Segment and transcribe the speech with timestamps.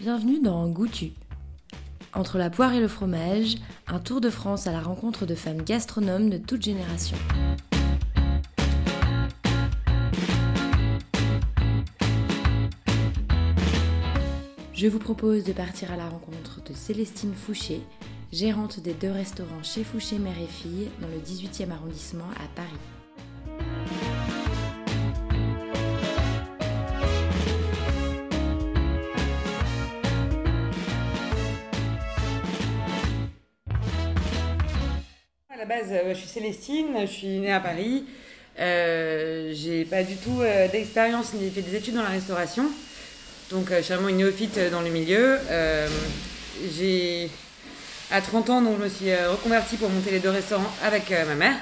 [0.00, 1.12] Bienvenue dans Goûtu.
[2.14, 3.56] Entre la poire et le fromage,
[3.86, 7.18] un tour de France à la rencontre de femmes gastronomes de toutes générations.
[14.72, 17.82] Je vous propose de partir à la rencontre de Célestine Fouché,
[18.32, 22.99] gérante des deux restaurants chez Fouché Mère et Fille dans le 18e arrondissement à Paris.
[35.90, 38.04] Euh, je suis Célestine, je suis née à Paris.
[38.58, 42.64] Euh, j'ai pas du tout euh, d'expérience ni fait des études dans la restauration.
[43.50, 45.38] Donc, euh, je suis vraiment une néophyte dans le milieu.
[46.76, 47.30] J'ai
[48.10, 51.34] à 30 ans, donc je me suis reconvertie pour monter les deux restaurants avec ma
[51.34, 51.56] mère.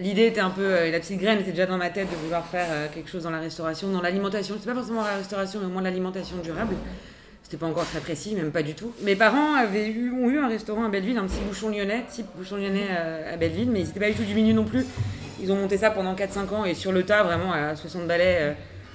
[0.00, 2.90] L'idée était un peu, la petite graine était déjà dans ma tête de vouloir faire
[2.92, 4.56] quelque chose dans la restauration, dans l'alimentation.
[4.58, 6.74] C'est pas forcément la restauration, mais au moins l'alimentation durable.
[7.44, 8.90] C'était pas encore très précis, même pas du tout.
[9.02, 12.26] Mes parents avaient eu, ont eu un restaurant à Belleville, un petit bouchon lyonnais, type
[12.34, 14.86] bouchon lyonnais euh, à Belleville, mais ils n'étaient pas du tout du milieu non plus.
[15.42, 18.38] Ils ont monté ça pendant 4-5 ans et sur le tas, vraiment à 60 balais,
[18.40, 18.52] euh,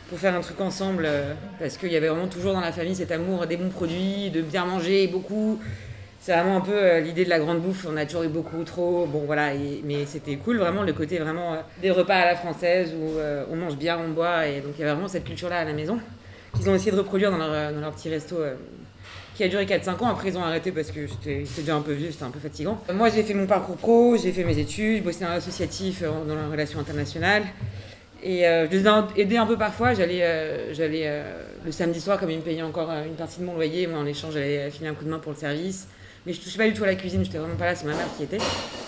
[0.09, 2.95] pour faire un truc ensemble, euh, parce qu'il y avait vraiment toujours dans la famille
[2.95, 5.59] cet amour des bons produits, de bien manger beaucoup.
[6.19, 7.85] C'est vraiment un peu l'idée de la grande bouffe.
[7.87, 9.05] On a toujours eu beaucoup trop.
[9.05, 9.51] Bon, voilà.
[9.83, 13.19] mais c'était cool, vraiment, le côté vraiment des repas à la française où
[13.49, 14.47] on mange bien, on boit.
[14.47, 15.97] Et donc, il y avait vraiment cette culture-là à la maison
[16.59, 18.55] qu'ils ont essayé de reproduire dans leur, euh, petit resto euh,
[19.35, 20.07] qui a duré 4-5 ans.
[20.07, 22.81] Après, ils ont arrêté parce que c'était déjà un peu vieux, c'était un peu fatigant.
[22.93, 26.09] Moi, j'ai fait mon parcours pro, j'ai fait mes études, j'ai bossé dans l'associatif euh,
[26.27, 27.43] dans la relation internationale.
[28.21, 29.93] Et euh, je les ai aidés un peu parfois.
[29.93, 31.23] J'allais
[31.65, 34.05] le samedi soir, comme ils me payaient encore une partie de mon loyer, moi en
[34.05, 35.87] échange, j'allais filer un coup de main pour le service.
[36.29, 37.95] Mais je touchais pas du tout à la cuisine, j'étais vraiment pas là, c'est ma
[37.95, 38.37] mère qui était.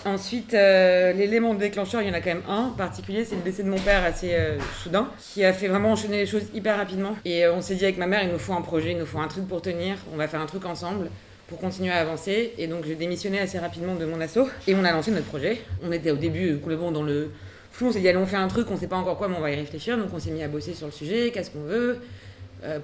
[0.06, 3.64] Ensuite, euh, l'élément déclencheur, il y en a quand même un particulier, c'est le décès
[3.64, 7.16] de mon père assez euh, soudain, qui a fait vraiment enchaîner les choses hyper rapidement.
[7.26, 9.08] Et euh, on s'est dit avec ma mère, il nous faut un projet, il nous
[9.08, 11.10] faut un truc pour tenir, on va faire un truc ensemble
[11.48, 12.54] pour continuer à avancer.
[12.60, 15.62] Et donc j'ai démissionné assez rapidement de mon asso et on a lancé notre projet.
[15.84, 17.32] On était au début complètement dans le
[17.72, 19.38] flou, on s'est dit allez on fait un truc, on sait pas encore quoi, mais
[19.40, 19.98] on va y réfléchir.
[19.98, 22.02] Donc on s'est mis à bosser sur le sujet, qu'est-ce qu'on veut.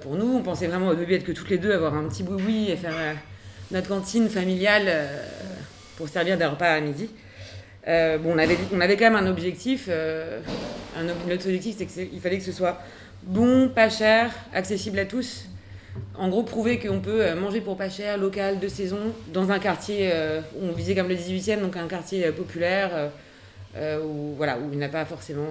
[0.00, 2.24] Pour nous, on pensait vraiment au début être que toutes les deux, avoir un petit
[2.24, 2.96] boui et faire
[3.70, 5.06] notre cantine familiale euh,
[5.96, 7.08] pour servir des repas à midi.
[7.86, 9.86] Euh, bon, on avait, on avait quand même un objectif.
[9.88, 10.40] euh,
[10.96, 12.80] un, notre objectif, c'est qu'il fallait que ce soit
[13.22, 15.46] bon, pas cher, accessible à tous.
[16.16, 20.12] En gros, prouver qu'on peut manger pour pas cher, local, de saison, dans un quartier
[20.54, 23.10] où on visait comme le 18e, donc un quartier populaire,
[23.76, 25.48] où, voilà, où il n'y a pas forcément,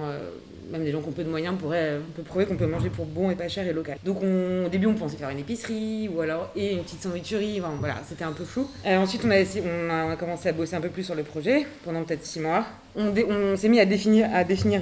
[0.70, 3.30] même des gens qui ont peu de moyens pourraient prouver qu'on peut manger pour bon
[3.30, 3.98] et pas cher et local.
[4.04, 7.60] Donc on- au début, on pensait faire une épicerie ou alors et une petite sandwicherie.
[7.60, 8.68] Enfin, voilà, c'était un peu flou.
[8.86, 12.24] Euh, ensuite, on a, commencé à bosser un peu plus sur le projet pendant peut-être
[12.24, 12.66] six mois.
[12.96, 14.28] On, s'est mis à définir,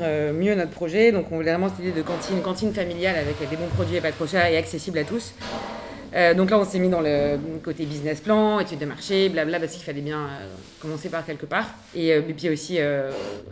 [0.02, 1.12] euh, mieux notre projet.
[1.12, 4.00] Donc on voulait vraiment cette idée de cantine, cantine familiale avec des bons produits et
[4.00, 5.34] pas trop chers et accessible à tous.
[6.16, 9.60] Euh, donc là, on s'est mis dans le côté business plan, études de marché, blabla,
[9.60, 10.46] parce qu'il fallait bien euh,
[10.80, 11.66] commencer par quelque part.
[11.94, 12.78] Et, euh, puis aussi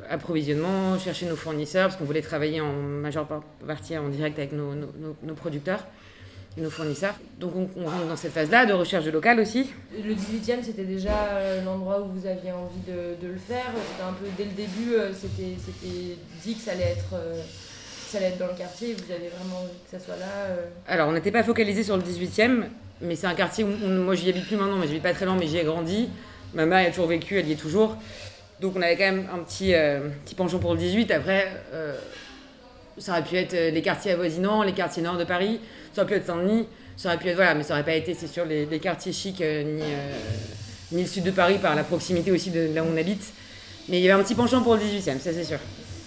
[0.08, 4.52] approvisionnement, chercher nos fournisseurs, parce qu'on voulait travailler en majeure par- partie en direct avec
[4.52, 5.84] nos, nos- producteurs
[6.56, 7.14] nos fournisseurs.
[7.40, 9.70] Donc on, rentre dans cette phase-là de recherche de local aussi.
[9.92, 11.10] Le 18e, c'était déjà
[11.64, 13.72] l'endroit où vous aviez envie de, de le faire.
[13.90, 15.56] C'était un peu dès le début, c'était
[16.44, 17.16] dit que ça allait être,
[18.14, 18.94] ça allait être dans le quartier.
[18.94, 20.26] Vous avez vraiment envie que ça soit là.
[20.50, 20.66] euh.
[20.86, 22.62] Alors, on n'était pas focalisé sur le 18e,
[23.00, 25.12] mais c'est un quartier où, où moi j'y habite plus maintenant, mais je vis pas
[25.12, 26.08] très loin, mais j'y ai grandi.
[26.54, 27.96] Ma mère y a toujours vécu, elle y est toujours.
[28.60, 31.10] Donc, on avait quand même un petit, euh, petit penchant pour le 18.
[31.10, 31.96] Après, euh,
[32.98, 35.58] ça aurait pu être les quartiers avoisinants, les quartiers nord de Paris,
[35.92, 38.14] ça aurait pu être Saint-Denis, ça aurait pu être, voilà, mais ça aurait pas été,
[38.14, 39.82] c'est sûr, les, quartiers chics, ni,
[40.92, 43.32] ni le sud de Paris par la proximité aussi de là où on habite.
[43.88, 45.58] Mais il y avait un petit penchant pour le 18e, ça c'est sûr.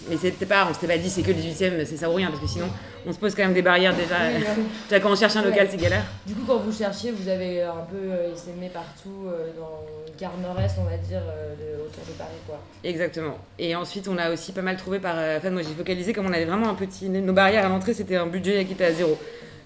[0.09, 2.29] Mais c'était pas, on s'était pas dit c'est que le 18e, c'est ça ou rien,
[2.29, 2.67] parce que sinon
[3.05, 4.15] on se pose quand même des barrières déjà.
[4.35, 4.63] Oui, oui.
[4.89, 5.67] Déjà quand on cherche un local, Ouais.
[5.71, 6.03] c'est galère.
[6.25, 10.11] Du coup, quand vous cherchiez, vous avez un peu euh, essaimé partout euh, dans le
[10.19, 12.29] quart nord-est, on va dire, euh, de- autour de Paris.
[12.45, 12.59] quoi.
[12.83, 13.37] Exactement.
[13.59, 15.15] Et ensuite, on a aussi pas mal trouvé par.
[15.17, 17.07] euh, Enfin, moi j'ai focalisé, comme on avait vraiment un petit.
[17.09, 19.17] Nos barrières à l'entrée, c'était un budget qui était à zéro.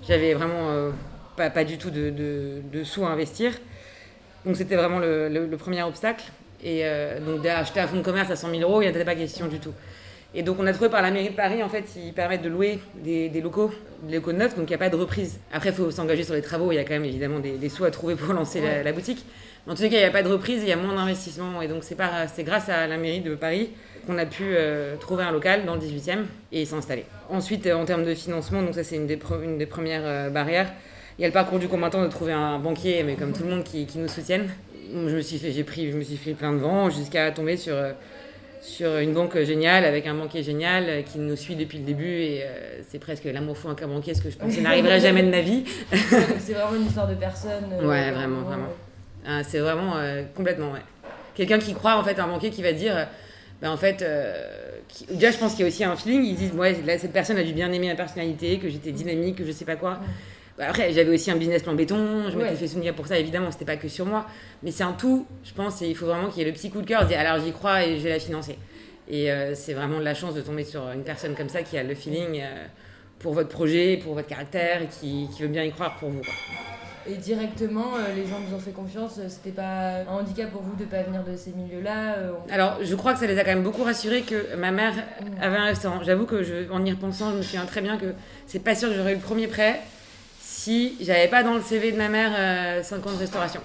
[0.08, 0.92] J'avais vraiment euh,
[1.38, 3.54] pas, pas du tout de, de, de sous à investir.
[4.46, 6.26] Donc c'était vraiment le, le- le premier obstacle.
[6.64, 8.96] Et euh, donc d'acheter un fonds de commerce à 100 000 euros, il n'y en
[8.96, 9.74] avait pas question du tout.
[10.34, 12.48] Et donc on a trouvé par la mairie de Paris, en fait, ils permettent de
[12.50, 13.72] louer des, des locaux,
[14.04, 15.40] des locaux neufs, donc il n'y a pas de reprise.
[15.52, 17.70] Après, il faut s'engager sur les travaux, il y a quand même évidemment des, des
[17.70, 18.84] sous à trouver pour lancer la, Ouais.
[18.84, 19.26] la boutique.
[19.68, 20.96] Mais en tous les cas, il n'y a pas de reprise, il y a moins
[20.96, 21.62] d'investissement.
[21.62, 23.70] Et donc c'est grâce à la mairie de Paris
[24.08, 26.20] qu'on a pu euh, trouver un local dans le 18e
[26.52, 27.06] et s'installer.
[27.30, 30.02] Ensuite, euh, en termes de financement, donc ça c'est une des, pre- une des premières
[30.06, 30.72] euh, barrières.
[31.20, 33.50] Il y a le parcours du combattant de trouver un banquier, mais comme tout le
[33.50, 34.48] monde qui, qui nous soutienne.
[34.94, 37.58] Je me suis fait, j'ai pris, je me suis pris plein de vent jusqu'à tomber
[37.58, 37.92] sur euh,
[38.62, 42.20] sur une banque géniale avec un banquier génial euh, qui nous suit depuis le début
[42.22, 45.24] et euh, c'est presque l'amour fou un cas banquier, ce que je pensais n'arriverait jamais
[45.24, 45.64] de ma vie.
[46.40, 47.66] c'est vraiment une histoire de personne.
[47.74, 48.68] euh, Ouais, vraiment, vraiment.
[49.28, 50.80] Ah, c'est vraiment euh, complètement, ouais.
[51.34, 53.08] Quelqu'un qui croit en fait un banquier qui va dire,
[53.62, 54.06] ben, en fait,
[54.90, 57.14] qui- déjà je pense qu'il y a aussi un feeling, ils disent, ouais, là, cette
[57.14, 59.92] personne a dû bien aimer ma personnalité, que j'étais dynamique, que je sais pas quoi.
[59.94, 60.06] Bah,
[60.62, 62.56] après, j'avais aussi un business plan béton, je m'étais Ouais.
[62.56, 64.26] fait souvenir pour ça, évidemment, c'était pas que sur moi,
[64.64, 66.70] mais c'est un tout, je pense, et il faut vraiment qu'il y ait le petit
[66.70, 68.58] coup de cœur, dire, alors j'y crois et je vais la financer.
[69.10, 71.78] Et euh, c'est vraiment de la chance de tomber sur une personne comme ça qui
[71.78, 72.66] a le feeling euh,
[73.20, 76.22] pour votre projet, pour votre caractère, et qui, qui veut bien y croire pour vous.
[76.22, 76.34] quoi.
[77.08, 79.18] Et directement, euh, les gens vous ont fait confiance.
[79.18, 82.14] euh, C'était pas un handicap pour vous de pas venir de ces milieux-là.
[82.18, 84.70] euh, on- Alors, je crois que ça les a quand même beaucoup rassurés que ma
[84.72, 84.94] mère
[85.42, 86.04] avait un restaurant.
[86.04, 88.14] J'avoue que, je, en y repensant, je me souviens très bien que
[88.46, 89.82] c'est pas sûr que j'aurais eu le premier prêt
[90.64, 93.62] si j'avais pas dans le CV de ma mère euh, 5 ans de restauration.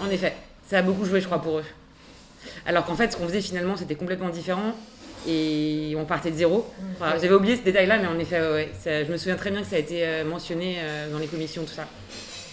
[0.00, 0.34] En effet,
[0.68, 1.64] ça a beaucoup joué, je crois, pour eux.
[2.66, 4.72] Alors qu'en fait, ce qu'on faisait finalement, c'était complètement différent
[5.28, 6.66] et on partait de zéro.
[6.96, 9.50] Enfin, J'avais oublié ce détail-là, mais en effet, ouais, ouais, ça- je me souviens très
[9.52, 11.86] bien que ça a été euh, mentionné euh, dans les commissions, tout ça.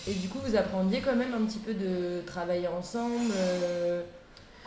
[0.07, 3.31] Et du coup, vous aprendiez quand même un petit peu de travailler ensemble.
[3.35, 4.01] euh,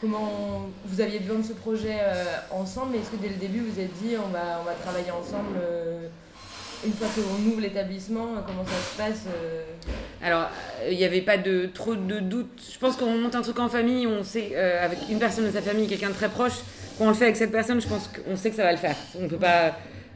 [0.01, 1.97] comment vous aviez besoin de ce projet
[2.51, 5.13] ensemble, mais est-ce que dès le début vous êtes dit on va, on va travailler
[5.13, 5.55] ensemble
[6.85, 9.63] une fois qu'on ouvre l'établissement Comment ça se passe euh,
[10.23, 10.49] Alors,
[10.91, 12.61] il n'y avait pas de trop de doutes.
[12.73, 15.51] Je pense qu'on monte un truc en famille, on sait, euh, avec une personne de
[15.51, 16.55] sa famille, quelqu'un de très proche,
[16.99, 18.79] quand on le fait avec cette personne, je pense qu'on sait que ça va le
[18.79, 18.97] faire.
[19.19, 19.69] On peut pas,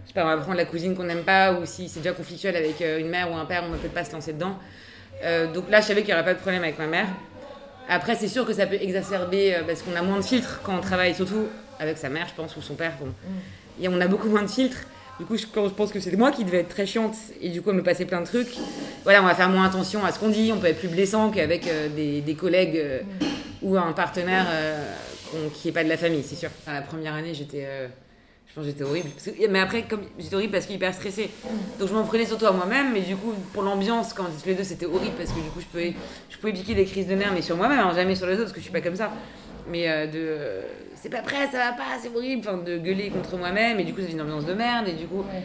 [0.05, 2.13] je sais pas, on va prendre la cousine qu'on n'aime pas, ou si c'est déjà
[2.13, 4.59] conflictuel avec euh, une mère ou un père, on va peut-être pas se lancer dedans.
[5.25, 7.07] Euh, donc là, je savais qu'il n'y aurait pas de problème avec ma mère.
[7.89, 10.81] Après, c'est sûr que ça peut exacerber, parce qu'on a moins de filtres quand on
[10.81, 11.47] travaille, surtout
[11.79, 12.93] avec sa mère, je pense, ou son père.
[12.99, 13.13] Bon.
[13.81, 14.79] Et on a beaucoup moins de filtres.
[15.19, 17.73] Du coup, je, pense que c'était moi qui devais être très chiante, et du coup,
[17.73, 18.55] me passait plein de trucs.
[19.05, 21.31] Voilà, on va faire moins attention à ce qu'on dit, on peut être plus blessant
[21.31, 23.01] qu'avec euh, des, collègues euh,
[23.63, 24.93] ou un partenaire euh,
[25.55, 26.51] qui n'est pas de la famille, c'est sûr.
[26.63, 27.67] Enfin, la première année, j'étais.
[28.47, 29.09] je pense j'étais horrible.
[29.49, 29.87] Mais après,
[30.19, 31.31] j'étais horrible parce que hyper stressée.
[31.79, 34.47] Donc je m'en prenais surtout à moi-même, mais du coup, pour l'ambiance, quand on tous
[34.47, 35.95] les deux, c'était horrible parce que du coup, je pouvais,
[36.29, 38.43] je pouvais piquer des crises de nerfs, mais sur moi-même, hein, jamais sur les autres,
[38.43, 39.11] parce que je suis pas comme ça.
[39.69, 40.13] Mais euh, de.
[40.19, 40.63] euh,
[40.95, 42.47] c'est pas prêt, ça va pas, c'est horrible.
[42.49, 44.93] Enfin, de gueuler contre moi-même, et du coup, ça fait une ambiance de merde, et
[44.93, 45.21] du coup.
[45.21, 45.43] ouais.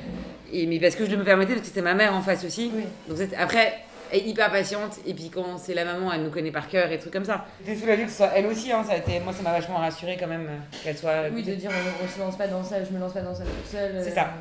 [0.54, 2.72] Et, mais parce que je me permettais, parce que c'était ma mère en face aussi.
[2.76, 2.84] Oui.
[3.08, 3.74] Donc après,
[4.12, 6.92] elle est hyper patiente, et puis quand c'est la maman, elle nous connaît par cœur
[6.92, 7.46] et trucs comme ça.
[7.66, 9.78] J'étais soulagée que ce soit elle aussi, hein, ça a été, moi ça m'a vachement
[9.78, 11.30] rassurée quand même euh, qu'elle soit.
[11.34, 13.34] Oui, de dire on, on se lance pas dans ça, je me lance pas dans
[13.34, 13.94] ça toute seule.
[14.04, 14.34] C'est euh, ça.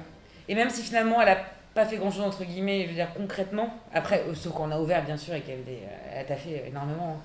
[0.48, 1.38] Et même si finalement elle a
[1.72, 5.04] pas fait grand chose entre guillemets, je veux dire concrètement, après, sauf qu'on a ouvert
[5.04, 5.62] bien sûr et qu'elle
[6.18, 7.16] a taffé énormément.
[7.18, 7.22] hein.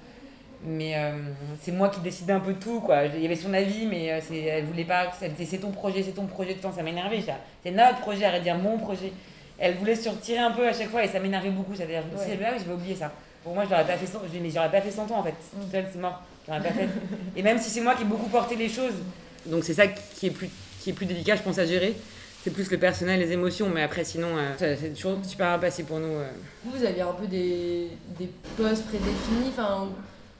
[0.63, 1.11] Mais euh,
[1.61, 3.05] c'est moi qui décidais un peu de tout, quoi.
[3.05, 5.11] Il y avait son avis, mais euh, c'est, elle voulait pas.
[5.21, 7.21] Elle disait c'est ton projet, c'est ton projet de temps, ça m'énervait.
[7.27, 9.11] Là, C'est notre projet, arrête de dire mon projet.
[9.57, 11.73] Elle voulait se retirer un peu à chaque fois et ça m'énervait beaucoup.
[11.75, 12.39] C'est-à-dire, je me Ouais.
[12.45, 13.11] ah vais oublier ça.
[13.43, 15.19] Pour moi, je l'aurais pas fait 100, je dis, mais j'aurais pas fait 100 ans
[15.19, 15.35] en fait.
[15.53, 15.71] Mm.
[15.71, 16.21] Seule, c'est mort.
[16.47, 16.89] J'aurais pas fait.
[17.35, 18.93] et même si c'est moi qui ai beaucoup porté les choses,
[19.45, 20.49] donc c'est ça qui est plus,
[20.81, 21.93] qui est plus délicat, je pense, à gérer.
[22.43, 25.57] C'est plus le personnel, les émotions, mais après, sinon, euh, ça- c'est toujours super bien
[25.59, 26.05] passé pour nous.
[26.13, 26.29] euh.
[26.63, 27.87] Vous, vous aviez un peu des,
[28.19, 29.49] des postes prédéfinis.
[29.49, 29.87] Enfin,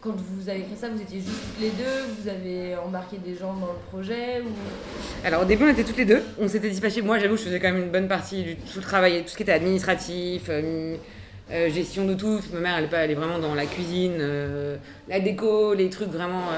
[0.05, 2.21] quand vous avez créé ça, vous étiez juste toutes les deux.
[2.21, 4.43] Vous avez embarqué des gens dans le projet.
[5.23, 7.01] Alors au début on était toutes les deux, on s'était dispatché.
[7.01, 9.37] Moi j'avoue je faisais quand même une bonne partie du tout le travail, tout ce
[9.37, 10.95] qui était administratif, euh,
[11.51, 12.39] euh, gestion de tout.
[12.53, 14.77] Ma mère elle elle est vraiment dans la cuisine, euh,
[15.09, 16.49] la déco, les trucs vraiment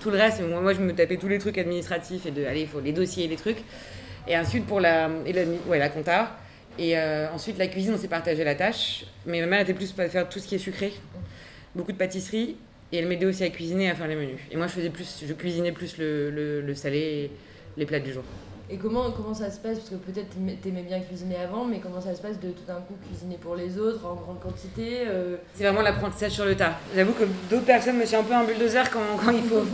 [0.00, 0.40] tout le reste.
[0.48, 2.92] Moi, moi je me tapais tous les trucs administratifs et de allez il faut les
[2.92, 3.64] dossiers, les trucs.
[4.28, 6.38] Et ensuite pour la et la, ouais, la compta.
[6.78, 6.96] Et
[7.34, 9.06] ensuite la cuisine on s'est partagé la tâche.
[9.26, 10.92] Mais ma mère était plus à faire tout ce qui est sucré,
[11.74, 12.56] beaucoup de pâtisserie.
[12.92, 14.38] Et elle m'aidait aussi à cuisiner à faire les menus.
[14.52, 17.30] Et moi, je faisais plus, je cuisinais plus le, le, le salé et
[17.76, 18.22] les plats du jour.
[18.70, 19.78] Et comment, comment ça se passe?
[19.78, 20.28] Parce que peut-être
[20.62, 23.56] t'aimais- bien cuisiner avant, mais comment ça se passe de tout d'un coup cuisiner pour
[23.56, 26.78] les autres en grande quantité euh, C'est vraiment l'apprentissage sur le tas.
[26.94, 29.64] J'avoue que d'autres personnes me suis un peu un bulldozer quand, quand il faut.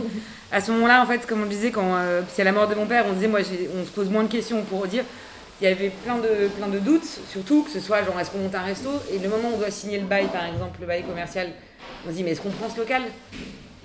[0.51, 2.85] À ce moment-là, en fait, comme on disait, quand euh, c'est la mort de mon
[2.87, 3.39] père, on disait, moi,
[3.79, 5.03] on se pose moins de questions pour dire.
[5.61, 8.39] Il y avait plein de, plein de doutes, surtout que ce soit genre est-ce qu'on
[8.39, 8.89] monte un resto?
[9.13, 11.49] Et le moment où on doit signer le bail, par exemple, le bail commercial,
[12.05, 13.03] on se dit mais est-ce qu'on prend ce local?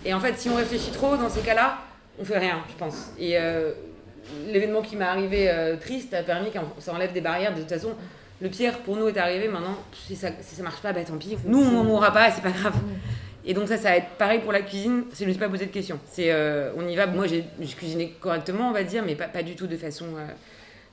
[0.04, 1.78] Et en fait, si on réfléchit trop dans ces cas-là,
[2.18, 3.10] on fait rien, je pense.
[3.18, 3.72] Et euh,
[4.48, 7.54] l'événement qui m'est arrivé euh, triste a permis qu'on s'enlève des barrières.
[7.54, 7.94] De toute façon,
[8.40, 9.76] le pire pour nous est arrivé maintenant.
[10.06, 11.36] Si ça, si ça marche pas, bah tant pis.
[11.44, 12.74] Nous, on mourra pas, c'est pas grave.
[13.44, 15.04] Et donc ça, ça va être pareil pour la cuisine.
[15.18, 15.98] Je me suis pas posé de questions.
[16.10, 17.06] C'est euh, on y va.
[17.06, 17.44] Moi, j'ai
[17.76, 20.06] cuisiné correctement, on va dire, mais pas, pas du tout de façon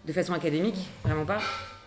[0.06, 1.40] de façon académique, vraiment pas.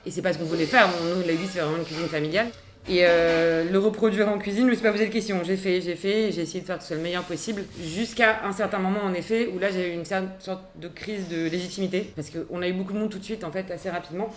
[0.05, 0.89] Et c'est pas ce qu'on voulait faire.
[1.03, 2.47] Nous, la vie, c'est vraiment une cuisine familiale.
[2.88, 5.43] Et euh, le reproduire en cuisine, je me suis pas posé de questions.
[5.45, 7.64] J'ai fait, j'ai fait, j'ai essayé de faire que ce soit le meilleur possible.
[7.83, 11.49] Jusqu'à un certain moment, en effet, où là, j'ai eu une sorte de crise de
[11.49, 12.12] légitimité.
[12.14, 14.33] Parce qu'on a eu beaucoup de monde tout de suite, en fait, assez rapidement.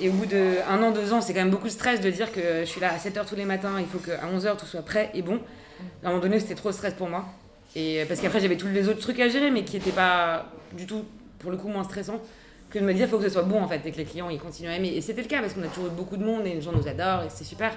[0.00, 2.10] Et au bout de un an, deux ans, c'est quand même beaucoup de stress de
[2.10, 4.66] dire que je suis là à 7h tous les matins, il faut qu'à 11h tout
[4.66, 5.40] soit prêt et bon.
[6.02, 7.26] À un moment donné, c'était trop stress pour moi.
[7.74, 10.86] Et parce qu'après, j'avais tous les autres trucs à gérer, mais qui n'étaient pas du
[10.86, 11.04] tout,
[11.38, 12.20] pour le coup, moins stressants
[12.70, 14.04] que de me dire, il faut que ce soit bon, en fait, et que les
[14.04, 14.92] clients, ils continuent à aimer.
[14.94, 16.72] Et c'était le cas, parce qu'on a toujours eu beaucoup de monde, et les gens
[16.72, 17.72] nous adorent, et c'est super.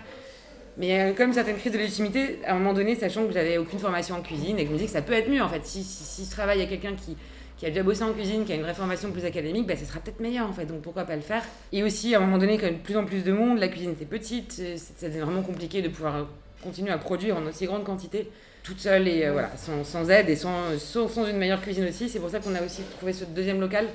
[0.77, 3.79] Mais euh, comme certaines crises de légitimité, à un moment donné, sachant que j'avais aucune
[3.79, 5.65] formation en cuisine, et que je me dis que ça peut être mieux, en fait.
[5.65, 7.15] Si, si, si je travaille à quelqu'un qui,
[7.59, 9.85] qui a déjà bossé en cuisine, qui a une vraie formation plus académique, bah, ce
[9.85, 11.43] sera peut-être meilleur en fait, donc pourquoi pas le faire.
[11.73, 13.33] Et aussi, à un moment donné, quand il y a de plus en plus de
[13.33, 16.27] monde, la cuisine était petite, c'était vraiment compliqué de pouvoir
[16.63, 18.29] continuer à produire en aussi grande quantité,
[18.63, 22.07] toute seule et euh, voilà, sans, sans, aide et sans, sans, une meilleure cuisine aussi.
[22.07, 23.87] C'est pour ça qu'on a aussi trouvé ce deuxième local,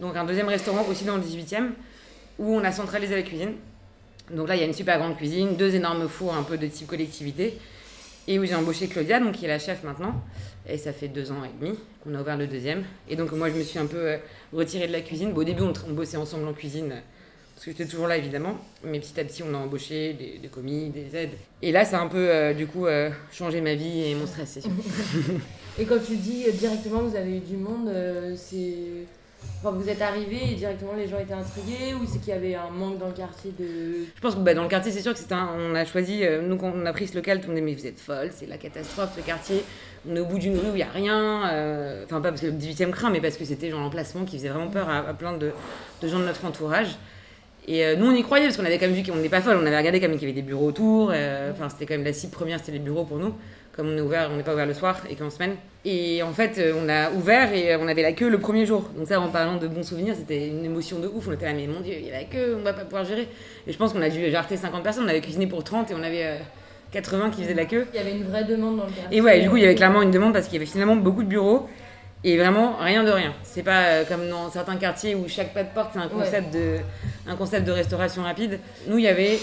[0.00, 1.70] donc un deuxième restaurant aussi dans le 18e,
[2.38, 3.52] où on a centralisé la cuisine.
[4.30, 6.66] Donc là, il y a une super grande cuisine, deux énormes fours un peu de
[6.66, 7.58] type collectivité,
[8.28, 10.14] et où j'ai embauché Claudia, donc qui est la chef maintenant.
[10.68, 12.82] Et ça fait deux ans et demi qu'on a ouvert le deuxième.
[13.08, 14.16] Et donc moi, je me suis un peu euh,
[14.52, 15.32] retirée de la cuisine.
[15.34, 16.88] Au début, on, on, bossait ensemble en cuisine,
[17.54, 18.58] parce que j'étais toujours là, évidemment.
[18.82, 21.34] Mais petit à petit, on a embauché des, commis, des aides.
[21.62, 24.26] Et là, ça a un peu, euh, du coup, euh, changé ma vie et mon
[24.26, 24.58] stress,
[25.78, 27.88] et quand tu dis directement, vous avez eu du monde,
[28.34, 29.06] c'est
[29.62, 32.54] Enfin, vous êtes arrivé et directement les gens étaient intrigués ou c'est qu'il y avait
[32.54, 34.04] un manque dans le quartier de.
[34.14, 35.48] Je pense que bah, dans le quartier, c'est sûr que c'est un.
[35.58, 37.74] On a choisi, euh, nous quand on a pris ce local, tout le monde mais
[37.74, 39.64] vous êtes folle, c'est la catastrophe ce quartier.
[40.08, 41.48] On est au bout d'une rue où il n'y a rien.
[41.52, 44.36] euh, Enfin, pas parce que le 18e craint, mais parce que c'était genre l'emplacement qui
[44.36, 45.50] faisait vraiment peur à, plein de,
[46.02, 46.96] gens de notre entourage.
[47.66, 49.40] Et euh, nous, on y croyait parce qu'on avait quand même vu qu'on n'est pas
[49.40, 49.58] folle.
[49.60, 51.08] On avait regardé quand même qu'il y avait des bureaux autour.
[51.08, 53.34] Enfin, c'était quand même la cible première, c'était les bureaux pour nous.
[53.76, 55.56] Comme on est ouvert, on n'est pas ouvert le soir et qu'en semaine.
[55.84, 58.88] Et en fait, euh, on a ouvert et on avait la queue le premier jour.
[58.96, 61.28] Donc ça, en parlant de bons souvenirs, c'était une émotion de ouf.
[61.28, 63.04] On était là, mais mon Dieu, il y a la queue, on va pas pouvoir
[63.04, 63.28] gérer.
[63.66, 65.04] Et je pense qu'on a dû jarter 50 personnes.
[65.04, 66.38] On avait cuisiné pour 30 et on avait euh,
[66.92, 67.86] 80 qui faisaient la queue.
[67.92, 69.18] Il y avait une vraie demande dans le quartier.
[69.18, 70.96] Et ouais, du coup, il y avait clairement une demande parce qu'il y avait finalement
[70.96, 71.68] beaucoup de bureaux.
[72.24, 73.34] Et vraiment, rien de rien.
[73.42, 76.52] C'est pas euh, comme dans certains quartiers où chaque pas de porte, c'est un, concept
[76.52, 76.78] de,
[77.28, 78.58] un concept de restauration rapide.
[78.88, 79.38] Nous, il y avait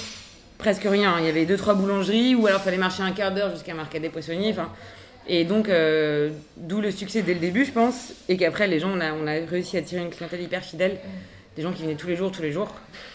[0.58, 1.16] presque rien.
[1.20, 3.74] Il y avait deux, trois boulangeries ou alors il fallait marcher un quart d'heure jusqu'à
[3.74, 4.52] Marcat des Poissonniers.
[4.52, 4.70] Enfin,
[5.28, 8.14] et donc, euh, d'où le succès dès le début, je pense.
[8.28, 10.98] Et qu'après, les gens, on a, on a réussi à attirer une clientèle hyper fidèle.
[11.56, 12.68] Des gens qui venaient tous les jours, tous les jours.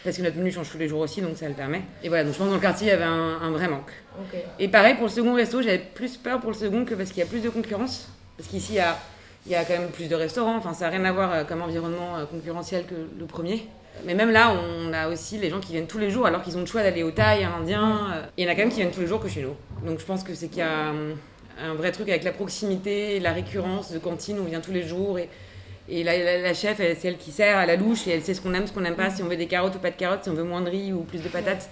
[0.04, 1.82] Parce que notre menu change tous les jours aussi, donc ça le permet.
[2.02, 3.68] Et voilà, donc je pense que dans le quartier, il y avait un, un vrai
[3.68, 3.90] manque.
[4.28, 4.44] Okay.
[4.58, 7.18] Et pareil, pour le second resto, j'avais plus peur pour le second que parce qu'il
[7.18, 8.08] y a plus de concurrence.
[8.36, 8.96] Parce qu'ici, il y a,
[9.44, 10.56] il y a quand même plus de restaurants.
[10.56, 13.66] Enfin, ça n'a rien à voir comme environnement concurrentiel que le premier.
[14.04, 16.56] Mais même là, on a aussi les gens qui viennent tous les jours alors qu'ils
[16.56, 18.28] ont le choix d'aller au Thaï, à l'Indien.
[18.36, 19.56] Il y en a quand même qui viennent tous les jours que chez nous.
[19.84, 21.10] Donc je pense que c'est qu'il y a un,
[21.62, 25.18] un, vrai truc avec la proximité, la récurrence de cantine, on vient tous les jours.
[25.18, 25.28] Et,
[25.88, 28.40] et la, la chef, c'est elle qui sert à la louche et elle sait ce
[28.40, 30.24] qu'on aime, ce qu'on n'aime pas, si on veut des carottes ou pas de carottes,
[30.24, 31.68] si on veut moins de riz ou plus de patates.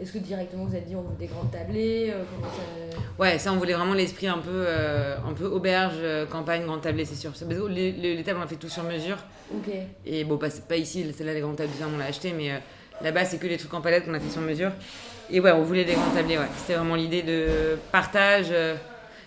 [0.00, 2.98] Est-ce que directement vous avez dit on veut des grandes tablées euh, ça...
[3.18, 6.82] Ouais, ça on voulait vraiment l'esprit un peu, euh, un peu auberge, euh, campagne, grande
[6.82, 7.32] tablée, c'est sûr.
[7.68, 9.16] Les, les, les, tables on a fait tout sur mesure.
[9.52, 9.72] Ok.
[10.06, 12.58] Et bon, pas, pas ici, celle-là les grandes tables, on l'a acheté, mais euh,
[13.02, 14.70] là-bas c'est que des trucs en palette qu'on a fait sur mesure.
[15.30, 16.46] Et ouais, on voulait des grandes tablées, ouais.
[16.58, 18.46] C'était vraiment l'idée de partage.
[18.52, 18.76] euh.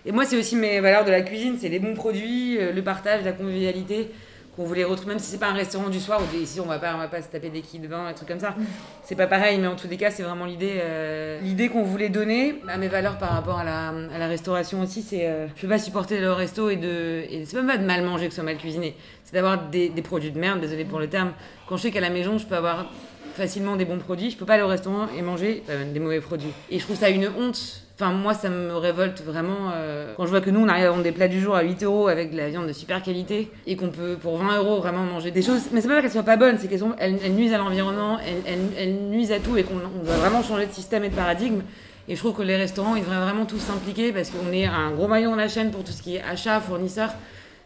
[0.06, 3.24] Et moi c'est aussi mes valeurs de la cuisine, c'est les bons produits, le partage,
[3.24, 4.10] la convivialité
[4.56, 6.78] qu'on voulait retrouver, même si c'est pas un restaurant du soir où ici on va
[6.78, 8.56] pas, on va pas se taper des quilles de vin, des trucs comme ça.
[9.04, 12.10] C'est pas pareil, mais en tous les cas, c'est vraiment l'idée, euh, l'idée qu'on voulait
[12.10, 15.02] donner à mes valeurs par rapport à la, à la restauration aussi.
[15.02, 17.86] C'est, euh, je peux pas supporter le resto et de, et c'est même pas de
[17.86, 20.60] mal manger que ce soit mal cuisiné, c'est d'avoir des, des produits de merde.
[20.60, 21.32] Désolé pour le terme.
[21.68, 22.92] Quand je sais qu'à la maison, je peux avoir
[23.34, 26.20] facilement des bons produits, je peux pas aller au restaurant et manger euh, des mauvais
[26.20, 26.52] produits.
[26.70, 30.32] Et je trouve ça une honte Enfin, moi, ça me révolte vraiment euh, quand je
[30.32, 32.32] vois que nous, on arrive à vendre des plats du jour à 8 euros avec
[32.32, 35.44] de la viande de super qualité et qu'on peut, pour 20 euros, vraiment manger des
[35.44, 35.66] choses.
[35.72, 38.18] Mais c'est pas qu'elles soient pas bonnes, c'est qu'elles elles, elles nuisent à l'environnement,
[38.48, 41.62] elles, nuisent à tout et qu'on doit vraiment changer de système et de paradigme.
[42.08, 44.90] Et je trouve que les restaurants, ils devraient vraiment tous s'impliquer parce qu'on est un
[44.94, 47.12] gros maillon de la chaîne pour tout ce qui est achat, fournisseur.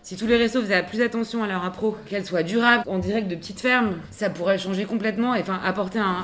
[0.05, 3.27] Si tous les restos faisaient plus attention à leur appro, qu'elle soit durable, en direct
[3.27, 6.23] de petites fermes, ça pourrait changer complètement et enfin apporter un,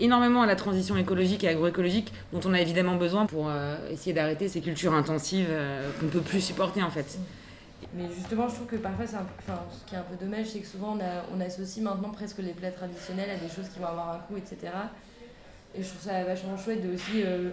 [0.00, 4.14] énormément à la transition écologique et agroécologique dont on a évidemment besoin pour euh, essayer
[4.14, 7.18] d'arrêter ces cultures intensives euh, qu'on ne peut plus supporter en fait.
[7.92, 10.96] Mais justement, je trouve que parfois, ce qui est un peu dommage, c'est que souvent
[10.96, 14.38] on, associe maintenant presque les plats traditionnels à des choses qui vont avoir un coût,
[14.38, 14.72] etc.
[15.74, 17.50] Et je trouve ça vachement chouette de aussi euh,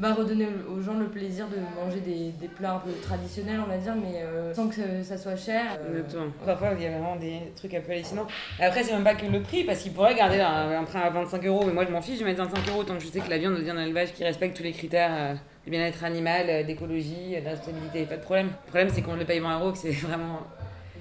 [0.00, 3.68] bah, redonner aux gens le plaisir de manger des, des, plats un peu traditionnels, on
[3.68, 5.62] va dire, mais euh, sans que ça soit cher.
[5.78, 5.90] Euh...
[5.90, 6.32] Exactement.
[6.44, 8.26] Parfois, il y a vraiment des trucs un peu hallucinants.
[8.58, 11.10] Après, c'est même pas que le prix, parce qu'ils pourraient garder un, un prix à
[11.10, 13.08] 25 euros, mais moi, je m'en fiche, je vais mettre 25 euros tant que je
[13.08, 16.02] sais que la viande vient d'un élevage qui respecte tous les critères euh, du bien-être
[16.02, 18.46] animal, euh, d'écologie, d'instabilité, pas de problème.
[18.46, 20.40] Le problème, c'est qu'on le paye 20 euros, que c'est vraiment.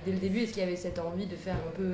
[0.05, 1.91] Dès le début, est-ce qu'il y avait cette envie de faire un peu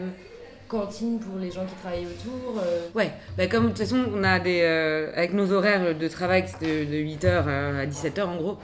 [0.68, 2.88] cantine pour les gens qui travaillent autour euh...
[2.96, 4.62] Ouais, bah comme de toute façon, on a des.
[4.64, 8.58] Euh, avec nos horaires de travail, de, de 8h à 17h en gros,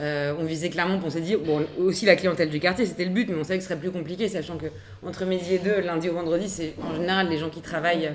[0.00, 3.10] euh, on visait clairement, on s'est dit, bon, aussi la clientèle du quartier, c'était le
[3.10, 4.66] but, mais on savait que ce serait plus compliqué, sachant que
[5.04, 8.12] entre midi et deux, lundi au vendredi, c'est en général les gens qui travaillent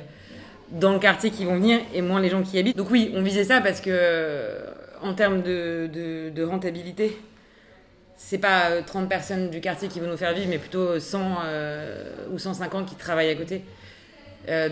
[0.71, 2.77] dans le quartier qui vont venir et moins les gens qui habitent.
[2.77, 4.49] Donc oui, on visait ça parce que,
[5.01, 7.17] en termes de, de, de rentabilité,
[8.25, 11.19] c'est pas 30 personnes du quartier qui vont nous faire vivre, mais plutôt 100
[12.31, 13.63] ou 150 qui travaillent à côté.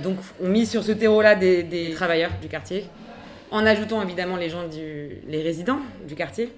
[0.02, 2.86] donc on mise sur ce terreau-là des, des, travailleurs du quartier,
[3.52, 6.52] en ajoutant évidemment les gens du, les résidents du quartier,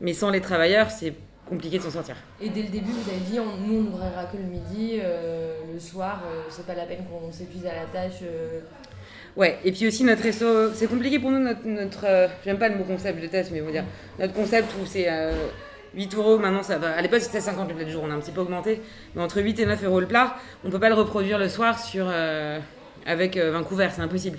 [0.00, 1.12] mais sans les travailleurs, c'est
[1.48, 2.16] compliqué de s'en sortir.
[2.40, 5.54] Et dès le début, vous avez dit, on, nous, on n'ouvrira que le midi, euh,
[5.72, 8.20] le soir, euh, c'est pas la peine qu'on s'épuise à la tâche.
[8.22, 8.60] Euh.
[9.36, 12.76] Ouais, et puis aussi notre resto, c'est compliqué pour nous, notre, notre j'aime pas le
[12.76, 13.84] mot concept, je déteste, mais vous dire,
[14.18, 15.06] notre concept où c'est
[15.94, 18.14] 8 euros, maintenant ça va, à l'époque c'était 50 le plat du jour, on a
[18.14, 18.80] un petit peu augmenté,
[19.14, 21.78] mais entre 8 et 9 euros le plat, on peut pas le reproduire le soir
[21.78, 22.06] sur,
[23.06, 24.38] avec 20 couverts, c'est impossible.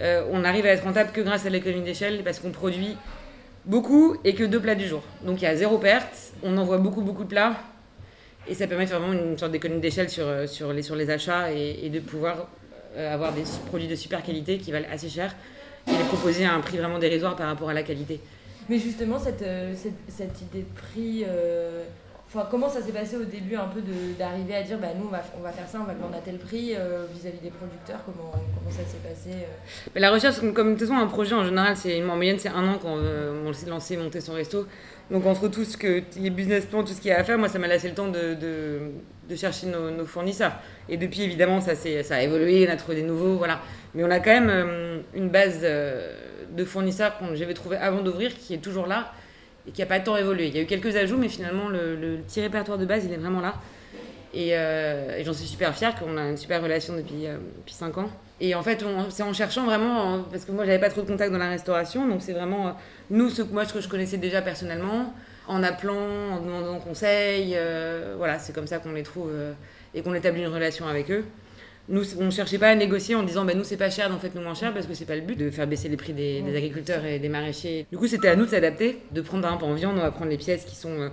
[0.00, 2.96] on arrive à être rentable que grâce à l'économie d'échelle parce qu'on produit
[3.66, 5.02] beaucoup et que deux plats du jour.
[5.22, 7.54] Donc il y a zéro perte, on envoie beaucoup beaucoup de plats
[8.48, 11.50] et ça permet vraiment une sorte d'économie d'échelle sur, euh, sur, les, sur les achats
[11.52, 12.48] et, de pouvoir
[12.96, 15.34] euh, avoir des produits de super qualité qui valent assez cher
[15.88, 18.20] et les proposer à un prix vraiment dérisoire par rapport à la qualité.
[18.68, 21.24] Mais justement, cette, euh, cette, cette idée de prix,
[22.44, 23.80] comment ça s'est passé au début un peu
[24.18, 26.16] d'arriver à dire bah, nous on va, on va faire ça, on va le vendre
[26.16, 29.90] à tel prix euh, vis-à-vis des producteurs comment, comment ça s'est passé euh?
[30.00, 32.66] La recherche, comme de toute façon un projet en général, c'est en moyenne c'est un
[32.68, 32.96] an quand
[33.44, 34.66] on s'est lancé, monter son resto.
[35.10, 37.38] Donc entre tout ce que les business plans, tout ce qu'il y a à faire,
[37.38, 38.78] moi ça m'a laissé le temps de, de,
[39.28, 40.52] de chercher nos, fournisseurs.
[40.88, 43.60] Et depuis évidemment ça, ça a évolué, on a trouvé des nouveaux, voilà.
[43.94, 45.60] Mais on a quand même euh, une base
[46.56, 49.12] de fournisseurs que j'avais trouvé avant d'ouvrir qui est toujours là
[49.66, 50.46] et qui n'a pas tant évolué.
[50.46, 53.16] Il y a eu quelques ajouts, mais finalement, le, petit répertoire de base, il est
[53.16, 53.54] vraiment là.
[54.32, 57.98] Et, euh, j'en suis super fière qu'on a une super relation depuis, euh, depuis 5
[57.98, 58.10] ans.
[58.40, 61.32] Et en fait, c'est en cherchant vraiment, parce que moi, j'avais pas trop de contact
[61.32, 62.70] dans la restauration, donc c'est vraiment euh,
[63.10, 65.14] nous, ce, moi, ce que je connaissais déjà personnellement,
[65.48, 67.56] en appelant, en demandant conseil.
[68.18, 69.30] voilà, c'est comme ça qu'on les trouve
[69.94, 71.24] et qu'on établit une relation avec eux.
[71.88, 74.20] Nous, on ne cherchait pas à négocier en disant bah, nous c'est pas cher donc
[74.20, 76.42] faites-nous moins cher parce que c'est pas le but de faire baisser les prix des,
[76.56, 77.86] agriculteurs et des maraîchers.
[77.90, 80.10] Du coup c'était à nous de s'adapter, de prendre par exemple en viande, on va
[80.10, 81.00] prendre les pièces qui sont.
[81.00, 81.08] Euh,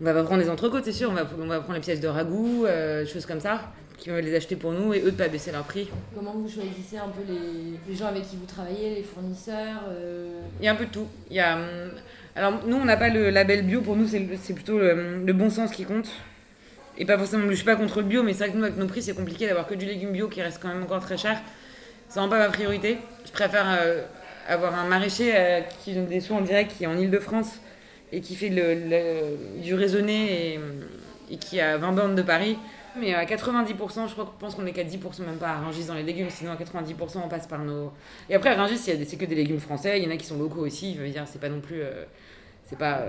[0.00, 2.00] on va pas prendre les entrecôtes c'est sûr, on va, on va prendre les pièces
[2.00, 5.16] de ragoût, euh, choses comme ça, qui vont les acheter pour nous et eux de
[5.16, 5.88] pas baisser leur prix.
[6.14, 10.40] Comment vous choisissez un peu les, gens avec qui vous travaillez, les fournisseurs euh?
[10.58, 11.06] Il y a un peu de tout.
[11.30, 11.90] Il y a, hum,
[12.34, 15.70] alors nous on n'a pas le label bio, pour nous c'est plutôt le bon sens
[15.70, 16.10] qui compte.
[16.96, 18.76] Et pas forcément, je suis pas contre le bio, mais c'est vrai que nous, avec
[18.76, 21.16] nos prix, c'est compliqué d'avoir que du légume bio qui reste quand même encore très
[21.16, 21.40] cher.
[22.08, 22.98] C'est vraiment pas ma priorité.
[23.26, 24.02] Je préfère euh,
[24.48, 27.58] avoir un maraîcher euh, qui donne des soins en direct, qui est en Ile-de-France
[28.12, 30.60] et qui fait le, du raisonné
[31.30, 32.56] et, qui a 20 bornes de Paris.
[32.96, 33.66] Mais à 90%,
[34.06, 36.30] je crois, je pense qu'on est qu'à 10% même pas à Rungis dans les légumes,
[36.30, 37.92] sinon à 90% on passe par nos.
[38.30, 40.38] Et après, à Rungis, c'est que des légumes français, il y en a qui sont
[40.38, 41.82] locaux aussi, je veux dire, c'est pas non plus.
[41.82, 42.04] Euh,
[42.66, 43.06] c'est pas.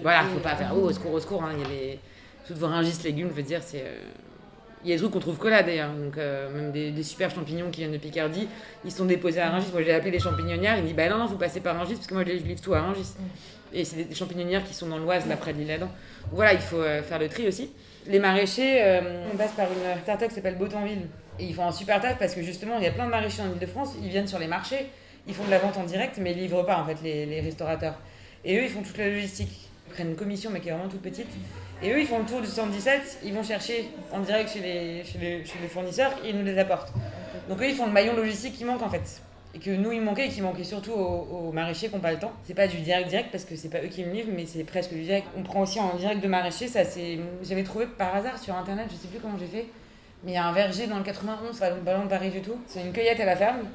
[0.00, 1.98] voilà, faut pas faire oh, au secours, au secours, hein, il y a les
[2.46, 3.82] toutes vos ringis légumes, je veux dire, c'est.
[3.82, 3.98] Euh,
[4.84, 7.28] il y a des trucs qu'on trouve que là d'ailleurs, donc euh, même des, super
[7.34, 8.46] champignons qui viennent de Picardie,
[8.84, 9.72] ils sont déposés à Rungis.
[9.72, 11.94] Moi j'ai appelé les champignonnières, il me dit bah non, non, vous passez par Rungis
[11.94, 13.14] parce que moi je livre tout à Rungis.
[13.72, 15.80] Et c'est des champignonnières qui sont dans l'Oise, là près de l'île
[16.30, 17.70] Voilà, il faut euh, faire le tri aussi.
[18.06, 19.00] Les maraîchers,
[19.32, 21.08] on passe par une start-up qui s'appelle Botanville.
[21.40, 23.42] Et ils font un super taf parce que justement, il y a plein de maraîchers
[23.42, 24.86] en Ile-de-France, ils viennent sur les marchés,
[25.26, 27.40] ils font de la vente en direct, mais ils livrent pas en fait les, les
[27.40, 27.96] restaurateurs.
[28.44, 29.68] Et eux, ils font toute la logistique.
[29.88, 31.26] Ils prennent une commission, mais qui est vraiment toute petite.
[31.82, 35.04] Et eux, ils font le tour du 117, ils vont chercher en direct chez les,
[35.04, 36.92] chez les, chez les fournisseurs et ils nous les apportent.
[37.48, 39.20] Donc eux, ils font le maillon logistique qui manque en fait.
[39.54, 42.18] Et que nous, il manquait et qui manquait surtout aux, maraîchers qui n'ont pas le
[42.18, 42.32] temps.
[42.44, 44.64] C'est pas du direct direct parce que c'est pas eux qui me livrent, mais c'est
[44.64, 45.26] presque du direct.
[45.36, 47.18] On prend aussi en direct de maraîcher, ça c'est.
[47.42, 49.66] J'avais trouvé par hasard sur internet, je sais plus comment j'ai fait,
[50.24, 52.58] mais il y a un verger dans le 91, pas loin de Paris du tout.
[52.66, 53.66] C'est une cueillette à la ferme.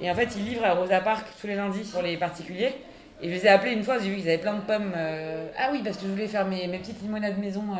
[0.00, 2.74] Et en fait, ils livrent à Rosa Park tous les lundis pour les particuliers.
[3.22, 4.92] Et je les ai appelés une fois, j'ai vu qu'ils avaient plein de pommes.
[4.96, 7.76] Euh, ah oui, parce que je voulais faire mes, mes petites limonades maison euh,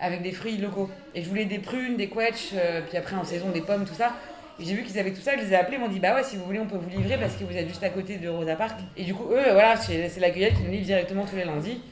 [0.00, 0.90] avec des fruits locaux.
[1.14, 3.94] Et je voulais des prunes, des quetch, euh, puis après en saison des pommes, tout
[3.94, 4.12] ça.
[4.58, 6.14] Et j'ai vu qu'ils avaient tout ça, je les ai appelés, ils m'ont dit bah
[6.14, 8.16] ouais, si vous voulez, on peut vous livrer parce que vous êtes juste à côté
[8.16, 8.78] de Rosa Park.
[8.96, 11.82] Et du coup, eux, voilà, c'est la cueillette qui nous livre directement tous les lundis.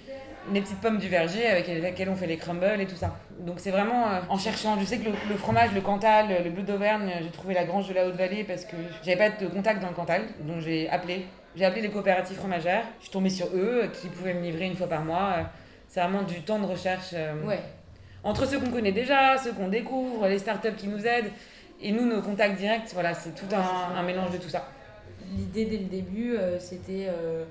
[0.52, 3.16] Les petites pommes du verger avec lesquelles on fait les crumbles et tout ça.
[3.40, 4.78] Donc c'est vraiment en cherchant.
[4.78, 7.94] Je sais que le, fromage, le Cantal, le bleu d'Auvergne, j'ai trouvé la grange de
[7.94, 10.22] la Haute-Vallée parce que j'avais pas de contact dans le Cantal.
[10.42, 11.24] Donc j'ai appelé
[11.56, 12.84] j'ai appelé les coopératives fromagères.
[12.98, 15.50] Je suis tombée sur eux qui pouvaient me livrer une fois par mois.
[15.88, 17.10] C'est vraiment du temps de recherche.
[17.12, 17.60] Euh, ouais.
[18.24, 21.30] Entre ceux qu'on connaît déjà, ceux qu'on découvre, les startups qui nous aident,
[21.80, 24.66] et nous, nos contacts directs, voilà, c'est tout un, mélange de tout ça.
[25.36, 27.44] L'idée dès le début, euh, c'était euh,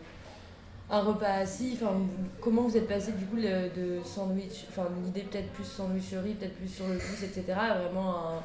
[0.89, 1.77] un repas assis.
[1.79, 2.01] Enfin,
[2.41, 6.67] comment vous êtes passé du coup de sandwich, enfin l'idée peut-être plus sandwicherie, peut-être plus
[6.67, 7.43] sur le pouce, etc.
[7.47, 8.43] Vraiment un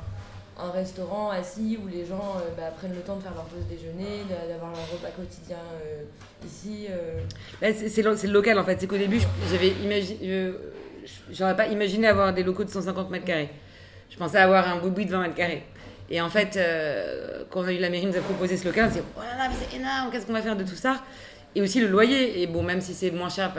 [0.59, 3.64] un restaurant assis où les gens euh, bah, prennent le temps de faire leur pause
[3.68, 6.03] déjeuner, d'avoir leur repas quotidien euh,
[6.44, 6.87] ici.
[6.90, 7.21] Euh.
[7.61, 8.81] Bah, c'est le, local en fait.
[8.81, 10.53] C'est qu'au début, j'avais imaginé,
[11.31, 13.51] j'aurais pas imaginé avoir des locaux de 150 mètres carrés.
[14.11, 15.64] Je pensais avoir un bout de 20 mètres carrés.
[16.11, 16.59] Et en fait,
[17.51, 19.21] quand on a eu la mairie nous a proposé ce local, on s'est dit oh
[19.21, 21.03] là là, c'est énorme, qu'est-ce qu'on va faire de tout ça?
[21.55, 22.42] Et aussi le loyer.
[22.42, 23.53] Et bon, même si c'est moins cher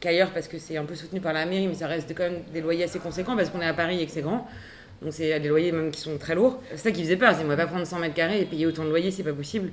[0.00, 2.40] qu'ailleurs parce que c'est un peu soutenu par la mairie, mais ça reste quand même
[2.52, 4.48] des loyers assez conséquents parce qu'on est à Paris et que c'est grand.
[5.02, 6.60] Donc c'est des loyers même qui sont très lourds.
[6.70, 8.66] C'est ça qui faisait peur, c'est qu'on va pas prendre 100 mètres carrés et payer
[8.66, 9.70] autant de loyers, c'est pas possible.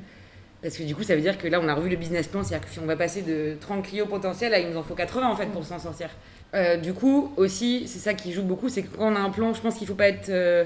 [0.62, 2.44] Parce que du coup, ça veut dire que là, on a revu le business plan,
[2.44, 5.36] c'est-à-dire qu'on va passer de 30 clients potentiels à il nous en faut 80 en
[5.36, 6.10] fait pour s'en sortir.
[6.56, 9.30] Euh, du coup, aussi, c'est ça qui joue beaucoup, c'est que quand on a un
[9.30, 10.30] plan, je pense qu'il faut pas être.
[10.30, 10.66] euh,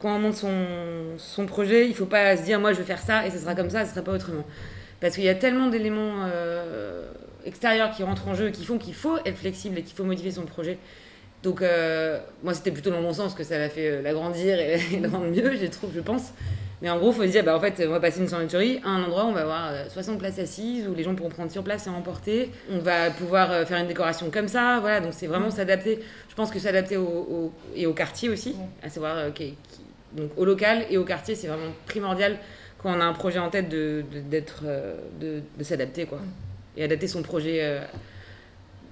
[0.00, 0.50] quand on monte son,
[1.18, 3.54] son projet, il faut pas se dire moi je vais faire ça et ce sera
[3.54, 4.44] comme ça, ce sera pas autrement.
[5.00, 7.10] Parce qu'il y a tellement d'éléments euh,
[7.44, 10.30] extérieurs qui rentrent en jeu qui font qu'il faut être flexible et qu'il faut modifier
[10.32, 10.78] son projet.
[11.42, 14.74] Donc, euh, moi, c'était plutôt dans mon sens que ça l'a fait euh, l'agrandir et,
[14.92, 16.32] et le rendre mieux, je trouve, je pense.
[16.82, 18.80] Mais en gros, il faut se dire, bah, en fait, on va passer une sandwicherie
[18.84, 21.28] à un endroit où on va avoir euh, 60 places assises, où les gens pourront
[21.30, 22.50] prendre sur place et emporter.
[22.70, 25.00] On va pouvoir euh, faire une décoration comme ça, voilà.
[25.00, 26.00] Donc, c'est vraiment s'adapter.
[26.28, 29.84] Je pense que s'adapter au, au- et au quartier aussi, à savoir euh, qui- qui-
[30.12, 32.36] donc au local et au quartier, c'est vraiment primordial
[32.82, 36.18] quand on a un projet en tête de, de- d'être, euh, de, de s'adapter, quoi.
[36.76, 37.58] Et adapter son projet.
[37.62, 37.80] euh,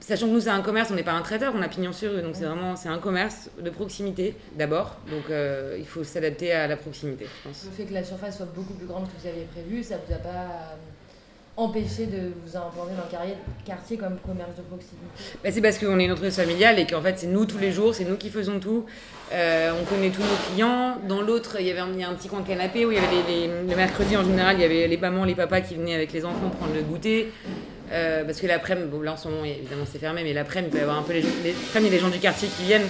[0.01, 2.13] Sachant que nous, c'est un commerce, on n'est pas un traiteur, on a pignon sur
[2.13, 2.23] rue.
[2.23, 4.97] Donc, c'est vraiment c'est un commerce de proximité d'abord.
[5.11, 7.65] Donc, euh, il faut s'adapter à la proximité, je pense.
[7.67, 10.15] Le fait que la surface soit beaucoup plus grande que vous aviez prévu, ça vous
[10.15, 10.75] a pas euh,
[11.57, 13.35] empêché de vous implanter dans le
[13.67, 15.05] quartier comme commerce de proximité?
[15.43, 17.73] Bah, c'est parce qu'on est une entreprise familiale et qu'en fait, c'est nous tous les
[17.73, 18.87] jours, c'est nous qui faisons tout.
[19.33, 20.97] Euh, on connaît tous nos clients.
[21.09, 22.93] Dans l'autre, il y avait un, il y a un petit coin de canapé où
[22.93, 25.35] il y avait les, les- le mercredi en général, il y avait les mamans, les
[25.35, 27.33] papas qui venaient avec les enfants prendre le goûter.
[27.93, 30.73] Euh, parce que l'après-midi, bon, là en ce moment, évidemment, c'est fermé, mais l'après-midi, il
[30.73, 31.29] peut y avoir un peu les, gens-
[31.81, 32.87] les, gens du quartier qui viennent,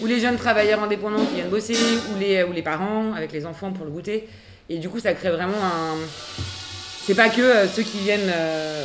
[0.00, 1.76] ou les jeunes travailleurs indépendants qui viennent bosser,
[2.14, 4.28] ou les, ou les parents avec les enfants pour le goûter.
[4.68, 5.96] Et du coup, ça crée vraiment un.
[7.06, 8.84] C'est pas que euh, ceux qui viennent euh,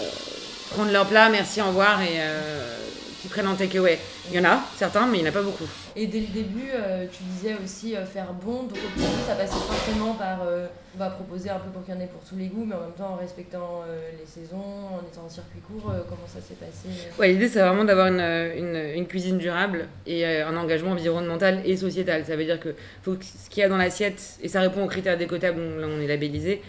[0.72, 2.78] prendre leur plat, merci, au revoir, et euh,
[3.22, 3.98] qui prennent en takeaway.
[4.30, 5.66] Il y en a, certains, mais il n'y en a pas beaucoup.
[5.96, 9.36] Et dès le début, euh, tu disais aussi euh, faire bon, donc au début ça
[9.36, 12.22] passait forcément par euh, on va proposer un peu pour qu'il y en ait pour
[12.22, 13.84] tous les goûts, mais en même temps en respectant
[14.20, 16.88] les saisons, en étant en circuit court, comment ça s'est passé?
[17.20, 21.78] Ouais, l'idée, c'est vraiment d'avoir une, une, une cuisine durable et un engagement environnemental et
[21.78, 22.26] sociétal.
[22.26, 24.84] Ça veut dire que, faut que ce qu'il y a dans l'assiette, et ça répond
[24.84, 26.64] aux critères décotables, donc là on est labellisé,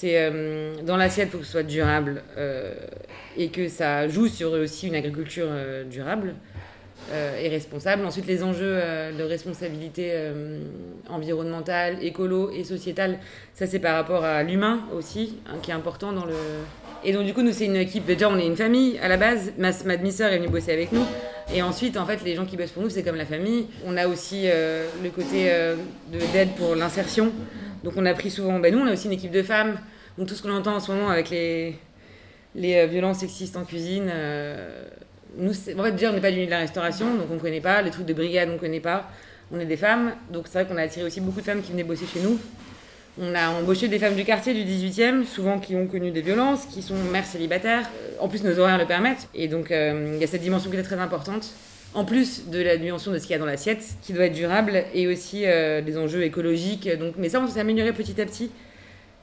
[0.00, 2.72] c'est euh, dans l'assiette, il faut que ce soit durable euh,
[3.36, 6.34] et que ça joue sur aussi une agriculture euh, durable
[7.42, 8.04] et responsable.
[8.04, 8.76] Ensuite, les enjeux
[9.18, 10.12] de responsabilité
[11.08, 13.18] environnementale, écolo et sociétale,
[13.54, 16.34] ça c'est par rapport à l'humain aussi, hein, qui est important dans le,
[17.02, 18.04] et donc, du coup, nous, c'est une équipe.
[18.04, 19.52] Déjà, on est une famille à la base.
[19.56, 21.04] Ma, ma demi-sœur est venue bosser avec nous.
[21.52, 23.66] Et ensuite, en fait, les gens qui bossent pour nous, c'est comme la famille.
[23.86, 25.50] On a aussi le côté
[26.12, 27.32] de- d'aide pour l'insertion.
[27.84, 28.58] Donc, on a pris souvent.
[28.58, 29.78] Ben, nous, on a aussi une équipe de femmes.
[30.18, 31.76] Donc, tout ce qu'on entend en ce moment avec les,
[32.54, 34.10] les euh, violences sexistes en cuisine.
[34.12, 34.84] euh,
[35.36, 37.14] nous, en fait, déjà, on n'est pas du milieu de la restauration.
[37.14, 37.82] Donc, on ne connaît pas.
[37.82, 39.08] Les trucs de brigade, on ne connaît pas.
[39.52, 40.12] On est des femmes.
[40.30, 42.38] Donc, c'est vrai qu'on a attiré aussi beaucoup de femmes qui venaient bosser chez nous.
[43.20, 46.66] On a embauché des femmes du quartier du 18e, souvent qui ont connu des violences,
[46.66, 47.88] qui sont mères célibataires.
[48.18, 49.28] En plus, nos horaires le permettent.
[49.34, 51.50] Et donc, euh, il y a cette dimension qui est très importante.
[51.92, 54.32] En plus de la dimension de ce qu'il y a dans l'assiette, qui doit être
[54.34, 56.88] durable, et aussi euh, des enjeux écologiques.
[56.98, 58.50] Donc, mais ça, on s'est amélioré petit à petit.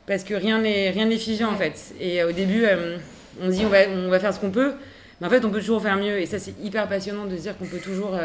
[0.06, 1.94] Parce que rien n'est rien n'est figé, en fait.
[2.00, 2.98] Et euh, au début, euh,
[3.42, 4.74] on dit on va, on va faire ce qu'on peut.
[5.22, 6.20] Mais en fait, on peut toujours faire mieux.
[6.20, 8.18] Et ça, c'est hyper passionnant de se dire qu'on peut toujours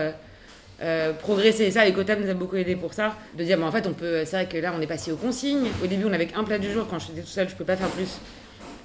[0.82, 1.64] euh, progresser.
[1.64, 3.16] Et ça, Ecotab nous a beaucoup aidé pour ça.
[3.38, 4.24] De dire, bah, en fait, on peut.
[4.24, 5.68] C'est vrai que là, on est passé aux consignes.
[5.84, 6.88] Au début, on avait qu'un plat du jour.
[6.90, 8.18] Quand j'étais tout seul, je peux pas faire plus.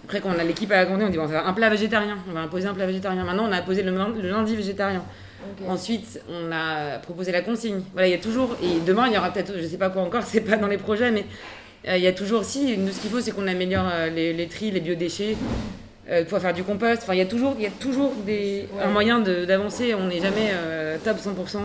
[0.04, 1.70] Après, quand on a l'équipe à agrandir, on dit, bon, on va faire un plat
[1.72, 2.20] végétarien.
[2.30, 3.24] On va imposer un plat végétarien.
[3.24, 5.04] Maintenant, on a posé le, lundi- le lundi végétarien.
[5.67, 7.82] Ensuite, on a proposé la consigne.
[7.93, 8.56] Voilà, il y a toujours.
[8.63, 10.78] Et demain, il y aura peut-être, je sais pas quoi encore, c'est pas dans les
[10.78, 11.26] projets, mais
[11.88, 12.43] euh, il y a toujours.
[12.43, 15.36] Si, nous, ce qu'il faut, c'est qu'on améliore euh, les, les tris, les biodéchets,
[16.10, 17.02] euh, pouvoir faire du compost.
[17.04, 18.84] Enfin, il y a toujours, il y a toujours des, Ouais.
[18.84, 19.93] un moyen d'avancer.
[19.93, 21.28] On n'est jamais euh, top 100%.
[21.58, 21.60] euh.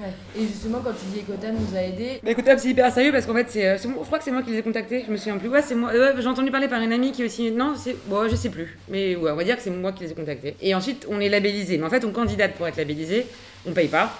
[0.00, 0.12] Ouais.
[0.38, 3.34] Et justement, quand tu dis Ecotam nous a aidés, Bah c'est hyper sérieux parce qu'en
[3.34, 5.04] fait, c'est, euh, je crois que c'est moi qui les ai contactés.
[5.06, 5.48] Je me souviens plus.
[5.48, 5.92] Ouais, c'est moi.
[6.18, 7.50] j'ai entendu parler par une amie qui est aussi.
[7.50, 7.96] Non, c'est.
[8.06, 8.78] Bon, je sais plus.
[8.88, 10.56] Mais ouais, on va dire que c'est moi qui les ai contactés.
[10.60, 11.78] Et ensuite, on est labellisé.
[11.78, 13.26] Mais en fait, on candidate pour être labellisé.
[13.66, 14.12] On paye pas.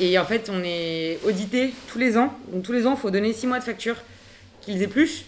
[0.00, 2.32] Et en fait, on est audité tous les ans.
[2.52, 3.96] Donc tous les ans, il faut donner 6 mois de facture
[4.60, 5.24] qu'ils épluchent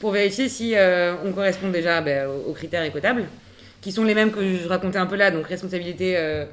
[0.00, 3.24] pour vérifier si euh, on correspond déjà ben, aux, aux critères écotables,
[3.80, 5.30] qui sont les mêmes que je racontais un peu là.
[5.30, 6.16] Donc responsabilité.
[6.16, 6.44] euh,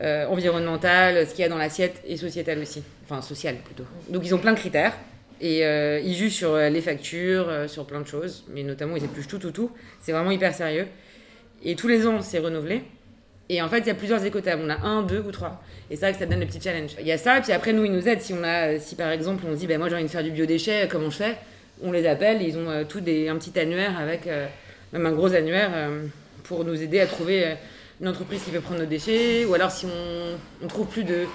[0.00, 2.82] euh, environnementale, ce qu'il y a dans l'assiette et sociétale aussi.
[3.04, 3.84] Enfin, sociale plutôt.
[4.08, 4.94] Donc ils ont plein de critères.
[5.40, 8.96] Et euh, ils jugent sur euh, les factures, euh, sur plein de choses, mais notamment
[8.96, 9.70] ils épluchent tout, tout, tout.
[10.00, 10.86] C'est vraiment hyper sérieux.
[11.64, 12.82] Et tous les ans, c'est renouvelé.
[13.48, 14.62] Et en fait, il y a plusieurs écotables.
[14.64, 15.62] On a un, deux ou trois.
[15.90, 16.90] Et c'est vrai que ça donne le petit challenge.
[17.00, 18.20] Il y a ça, et puis après, nous, ils nous aident.
[18.20, 20.22] Si, on a, si par exemple, on se dit, ben, moi j'ai envie de faire
[20.22, 21.36] du biodéchet, comment je fais?
[21.82, 24.28] On les appelle, ils ont euh, tout des, un petit annuaire avec,
[24.92, 25.70] même un gros annuaire,
[26.44, 27.54] pour nous aider à trouver
[28.00, 29.44] une entreprise qui peut prendre nos déchets.
[29.44, 31.26] Ou alors, si on, on trouve plus de.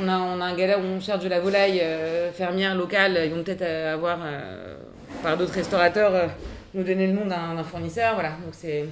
[0.00, 3.18] On a, on a un galère où on cherche de la volaille euh, fermière locale,
[3.24, 4.76] ils vont peut-être euh, avoir, euh,
[5.22, 6.30] par d'autres restaurateurs,
[6.74, 8.14] nous donner le nom d'un fournisseur.
[8.14, 8.84] Voilà, donc c'est.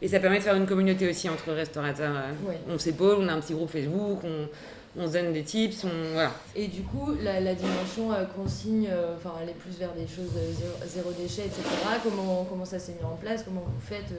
[0.00, 2.14] Et ça permet de faire une communauté aussi entre restaurateurs.
[2.46, 2.58] Ouais.
[2.68, 4.46] On s'épaule, on a un petit groupe Facebook, on,
[4.96, 6.32] on se donne des tips, on, voilà.
[6.56, 10.32] Et du coup, la, la dimension euh, consigne, euh, enfin aller plus vers des choses
[10.36, 11.62] euh, zéro, zéro déchet, etc.
[12.02, 14.12] Comment, comment ça s'est mis en place Comment vous faites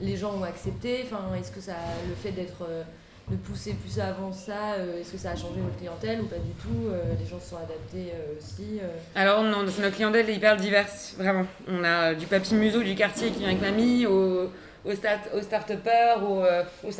[0.00, 1.74] Les gens ont accepté Enfin, est-ce que ça,
[2.08, 2.82] le fait d'être, euh,
[3.30, 6.36] de pousser plus avant ça, euh, est-ce que ça a changé votre clientèle ou pas
[6.38, 8.80] du tout Euh, Les gens se sont adaptés aussi.
[9.14, 11.46] Alors non, notre clientèle est hyper diverse, vraiment.
[11.68, 14.50] On a du papy museau du quartier qui vient avec mamie, au,
[14.84, 16.42] au, start, au start-upper, au,
[16.88, 16.90] au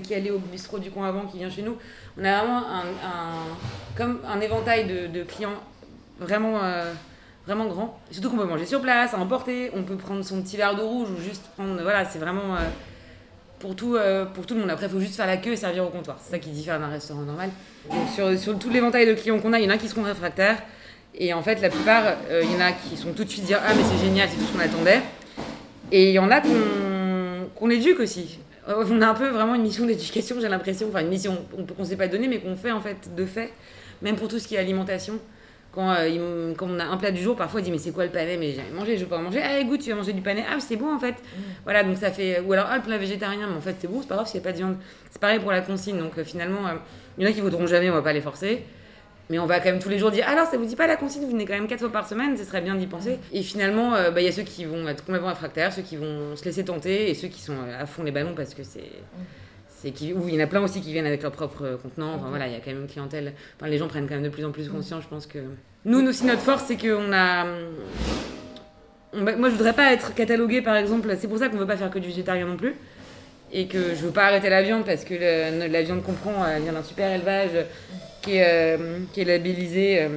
[0.00, 1.76] qui allait au bistrot du coin avant, qui vient chez nous.
[2.16, 5.60] On a vraiment un, un- comme un éventail de, de clients
[6.20, 6.60] vraiment,
[7.46, 7.98] vraiment grand.
[8.10, 10.82] Surtout qu'on peut manger sur place, à emporter, on peut prendre son petit verre de
[10.82, 11.80] rouge ou juste prendre...
[11.82, 12.56] Voilà, c'est vraiment...
[12.56, 12.68] euh,
[13.64, 14.70] pour tout, euh, pour tout le monde.
[14.70, 16.18] Après, il faut juste faire la queue et servir au comptoir.
[16.22, 17.48] C'est ça qui diffère d'un restaurant normal.
[18.14, 20.62] Sur, sur tout l'éventail de clients qu'on a, il y en a qui seront réfractaires.
[21.14, 23.44] Et en fait, la plupart, euh, il y en a qui sont tout de suite
[23.44, 25.00] dire Ah, mais c'est génial, c'est tout ce qu'on attendait.
[25.90, 28.38] Et il y en a qu'on qu'on éduque aussi.
[28.66, 30.88] On a un peu vraiment une mission d'éducation, j'ai l'impression.
[30.88, 33.52] Enfin, une mission qu'on ne s'est pas donnée, mais qu'on fait en fait de fait.
[34.02, 35.14] Même pour tout ce qui est alimentation.
[35.74, 37.90] Quand, euh, il quand on a un plat du jour, parfois il dit Mais c'est
[37.90, 38.36] quoi le panais?
[38.36, 39.40] Mais j'ai jamais mangé, je veux pas en manger.
[39.42, 40.44] Ah, écoute, tu vas manger du panais.
[40.48, 41.16] Ah, c'est bon en fait.
[41.64, 42.40] Voilà, donc ça fait.
[42.40, 44.40] Ou alors, ah, le plat végétarien, mais en fait c'est bon, c'est pas grave s'il
[44.40, 44.76] n'y a pas de viande.
[45.10, 45.98] C'est pareil pour la consigne.
[45.98, 46.74] Donc euh, finalement, euh,
[47.18, 48.62] il y en a qui voudront jamais, on va pas les forcer.
[49.30, 50.96] Mais on va quand même tous les jours dire alors ça vous dit pas la
[50.96, 53.18] consigne, vous venez quand même quatre fois par semaine, ce serait bien d'y penser.
[53.32, 56.36] Et finalement, bah, il y a ceux qui vont être complètement réfractaires, ceux qui vont
[56.36, 58.90] se laisser tenter et ceux qui sont à fond les ballons parce que c'est.
[59.84, 60.08] C'est qui...
[60.28, 62.14] Il y en a plein aussi qui viennent avec leur propre euh, contenant.
[62.14, 63.32] Enfin voilà, il y a quand même une clientèle.
[63.58, 65.38] Enfin, les gens prennent quand même de plus en plus conscience, je pense que.
[65.84, 67.46] Nous aussi, notre force, c'est qu'on a.
[69.12, 71.14] on- bah, Moi, je voudrais pas être cataloguée par exemple.
[71.18, 72.74] C'est pour ça qu'on veut pas faire que du végétarien non plus.
[73.52, 76.44] Et que je veux pas arrêter la viande parce que le- la viande qu'on prend
[76.46, 77.50] elle vient d'un super élevage
[78.22, 80.02] qui est, euh, qui est labellisé.
[80.02, 80.08] euh,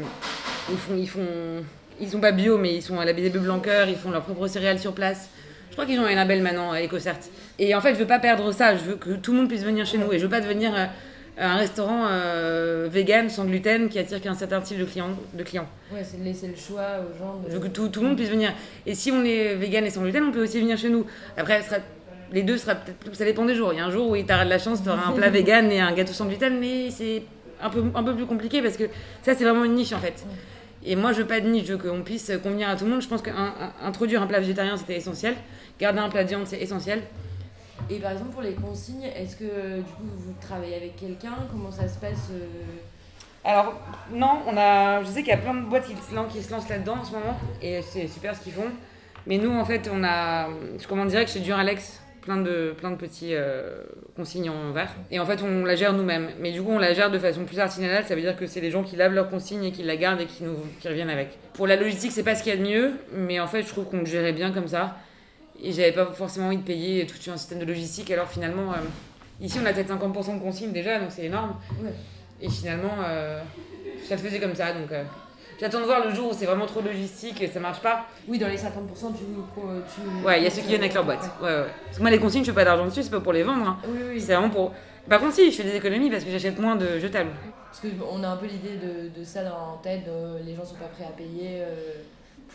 [0.72, 1.28] ils font, ils font,
[2.00, 3.88] ils sont pas bio, mais ils sont labellisés bleu blanc cœur.
[3.90, 5.30] Ils font leurs propres céréales sur place.
[5.70, 7.20] Je crois qu'ils ont un label maintenant, à EcoCert.
[7.60, 8.76] Et en fait, je veux pas perdre ça.
[8.76, 10.12] Je veux que tout le monde puisse venir chez nous.
[10.14, 10.86] Et je veux pas devenir euh,
[11.40, 15.10] un restaurant euh, vegan sans gluten qui attire qu'un certain type de clients.
[15.34, 15.68] De clients.
[15.92, 17.40] Ouais, c'est de laisser le choix aux gens.
[17.46, 17.50] De...
[17.50, 18.54] Je veux que tout, tout le monde puisse venir.
[18.86, 21.06] Et si on est vegan et sans gluten, on peut aussi venir chez nous.
[21.36, 21.82] Après, sera-
[22.32, 23.16] les deux sera peut-être.
[23.16, 23.72] Ça dépend des jours.
[23.74, 25.72] Il y a un jour où tu de la chance, tu auras un plat vegan
[25.72, 27.24] et un gâteau sans gluten, mais c'est
[27.62, 28.84] un peu, un peu plus compliqué parce que
[29.24, 30.26] ça, c'est vraiment une niche en fait.
[30.86, 32.92] Et moi, je veux pas de niche, je veux qu'on puisse convenir à tout le
[32.92, 33.02] monde.
[33.02, 35.34] Je pense qu'introduire un plat végétarien, c'était essentiel.
[35.80, 37.02] Garder un plat de viande, c'est essentiel.
[37.90, 41.34] Et par exemple, pour les consignes, est-ce que euh, du coup vous travaillez avec quelqu'un?
[41.52, 42.46] Comment ça se passe euh,
[43.46, 43.74] Alors,
[44.12, 46.14] non, on a, je sais qu'il y a plein de boîtes qui se,
[46.52, 48.70] lancent, là-dedans en ce moment, et c'est super ce qu'ils font.
[49.26, 50.48] Mais nous, en fait, on a,
[50.80, 53.84] je commande direct chez Duralex, plein de, plein de petits euh,
[54.18, 54.94] consignes en verre.
[55.12, 56.30] Et en fait, on la gère nous-mêmes.
[56.40, 58.60] Mais du coup, on la gère de façon plus artisanale, ça veut dire que c'est
[58.60, 61.10] les gens qui lavent leurs consignes et qui la gardent et qui, nous, qui reviennent
[61.10, 61.38] avec.
[61.54, 63.68] Pour la logistique, c'est pas ce qu'il y a de mieux, mais en fait, je
[63.70, 64.98] trouve qu'on le gérait bien comme ça.
[65.64, 68.76] Et j'avais pas forcément envie de payer tout un système de logistique, alors finalement, euh,
[69.42, 71.56] ici, on a peut-être 50% de consignes déjà, donc c'est énorme.
[71.84, 71.92] Ouais.
[72.40, 73.42] Et finalement, euh,
[74.08, 74.72] ça le faisait comme ça.
[74.74, 75.04] Donc, euh,
[75.60, 78.06] j'attends de voir le jour où c'est vraiment trop logistique et ça marche pas.
[78.28, 78.62] Oui, dans les 50%,
[79.18, 79.24] tu.
[79.24, 81.28] tu Ouais, il y a ceux qui viennent avec leur boîte.
[81.42, 81.66] Ouais, ouais.
[81.86, 83.68] Parce que moi, les consignes, je fais pas d'argent dessus, c'est pas pour les vendre.
[83.68, 83.78] hein.
[83.88, 84.22] Oui, oui.
[84.22, 84.74] C'est vraiment pour.
[85.10, 87.32] Par contre, si, je fais des économies parce que j'achète moins de jetables.
[87.72, 90.04] Parce qu'on a un peu l'idée de, de ça dans, en tête,
[90.46, 91.94] les gens sont pas prêts à payer euh,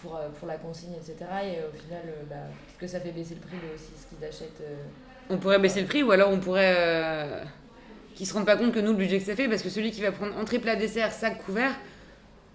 [0.00, 1.16] pour, euh, pour la consigne, etc.
[1.44, 3.92] Et euh, au final, euh, bah, parce que ça fait baisser le prix de aussi
[3.96, 4.62] ce qu'ils achètent.
[5.30, 7.42] On pourrait baisser le prix ou alors on pourrait.
[8.14, 9.90] Qu'ils se rendent pas compte que nous, le budget que ça fait, parce que celui
[9.90, 11.72] qui va prendre entrée, plat, dessert, sac, couvert,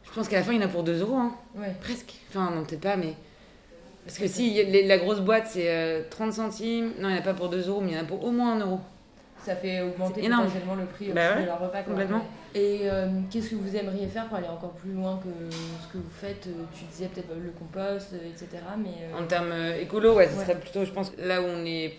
[0.03, 1.15] je pense qu'à la fin, il y en a pour 2 euros.
[1.15, 1.35] Hein.
[1.55, 1.73] Ouais.
[1.81, 2.13] Presque.
[2.29, 3.13] Enfin, non, peut-être pas, mais.
[4.05, 6.93] Parce que si la grosse boîte, c'est euh, 30 centimes.
[6.99, 8.23] Non, il n'y en a pas pour 2 euros, mais il y en a pour
[8.23, 8.79] au moins 1 euro.
[9.45, 11.81] Ça fait augmenter potentiellement le prix Bah ouais, de leur repas.
[11.83, 12.25] complètement.
[12.53, 15.97] Et euh, qu'est-ce que vous aimeriez faire pour aller encore plus loin que ce que
[15.97, 16.47] vous faites?
[16.47, 18.47] Euh, Tu disais peut-être euh, le compost, euh, etc.
[18.77, 20.43] Mais euh, En termes écolo, ouais, ce Ouais.
[20.43, 21.93] serait plutôt, je pense, là où on n'est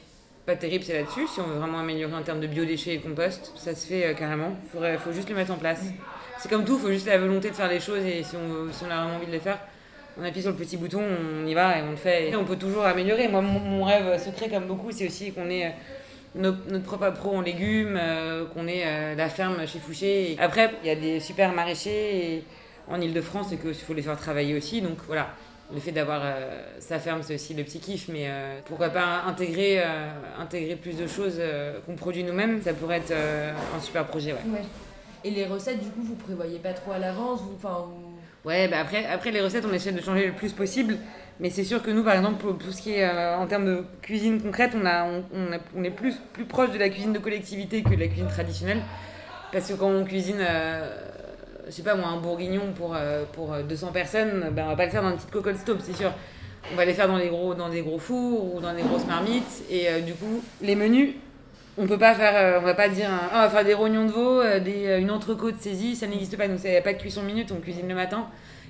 [0.45, 1.27] pas terrible, c'est là-dessus.
[1.27, 4.15] Si on veut vraiment améliorer en termes de biodéchets et compost, ça se fait euh,
[4.15, 4.51] carrément.
[4.75, 5.83] Il faut juste le mettre en place.
[6.39, 8.71] C'est comme tout, il faut juste la volonté de faire les choses et si on,
[8.73, 9.59] si on a vraiment envie de les faire,
[10.21, 12.29] on appuie sur le petit bouton, on y va et on le fait.
[12.31, 13.29] Et on peut toujours améliorer.
[13.29, 15.75] Moi, mon, mon rêve secret, comme beaucoup, c'est aussi qu'on ait
[16.39, 20.37] notre propre appro en légumes, euh, qu'on ait euh, la ferme chez Fouché.
[20.39, 22.45] Après, il y a des super maraîchers
[22.89, 24.81] en Ile-de-France et qu'il faut les faire travailler aussi.
[24.81, 25.31] Donc voilà,
[25.75, 28.31] le fait d'avoir euh, sa ferme, c'est aussi le petit kiff, mais
[28.67, 29.83] pourquoi pas intégrer,
[30.39, 31.41] intégrer plus de choses
[31.85, 33.13] qu'on produit nous-mêmes, ça pourrait être
[33.77, 34.33] un super projet.
[34.33, 34.63] Ouais.
[35.25, 37.59] Et les recettes, du coup, vous prévoyez pas trop à l'avance vous-
[38.45, 40.97] Ouais, bah après, après les recettes, on essaie de changer le plus possible.
[41.41, 43.85] Mais c'est sûr que nous, par exemple, pour ce qui est euh, en termes de
[44.03, 45.07] cuisine concrète, on, a,
[45.77, 48.83] on, est plus, plus proche de la cuisine de collectivité que de la cuisine traditionnelle.
[49.53, 51.09] Parce que quand on cuisine, euh,
[51.69, 54.77] je sais pas moi, un bourguignon pour, euh, pour euh, 200 personnes, ben, on va
[54.77, 56.11] pas le faire dans une petite cocotte c'est sûr.
[56.73, 59.07] on va les faire dans, les gros, dans des gros fours ou dans des grosses
[59.07, 59.65] marmites.
[59.71, 61.15] Et euh, du coup, les menus,
[61.79, 64.05] on peut pas faire, euh, on va pas dire, un- on va faire des rognons
[64.07, 66.49] de veau, euh, des, euh, une entrecôte saisie, ça n'existe pas.
[66.49, 68.27] Donc il n'y a pas de cuisson minute, on cuisine le matin.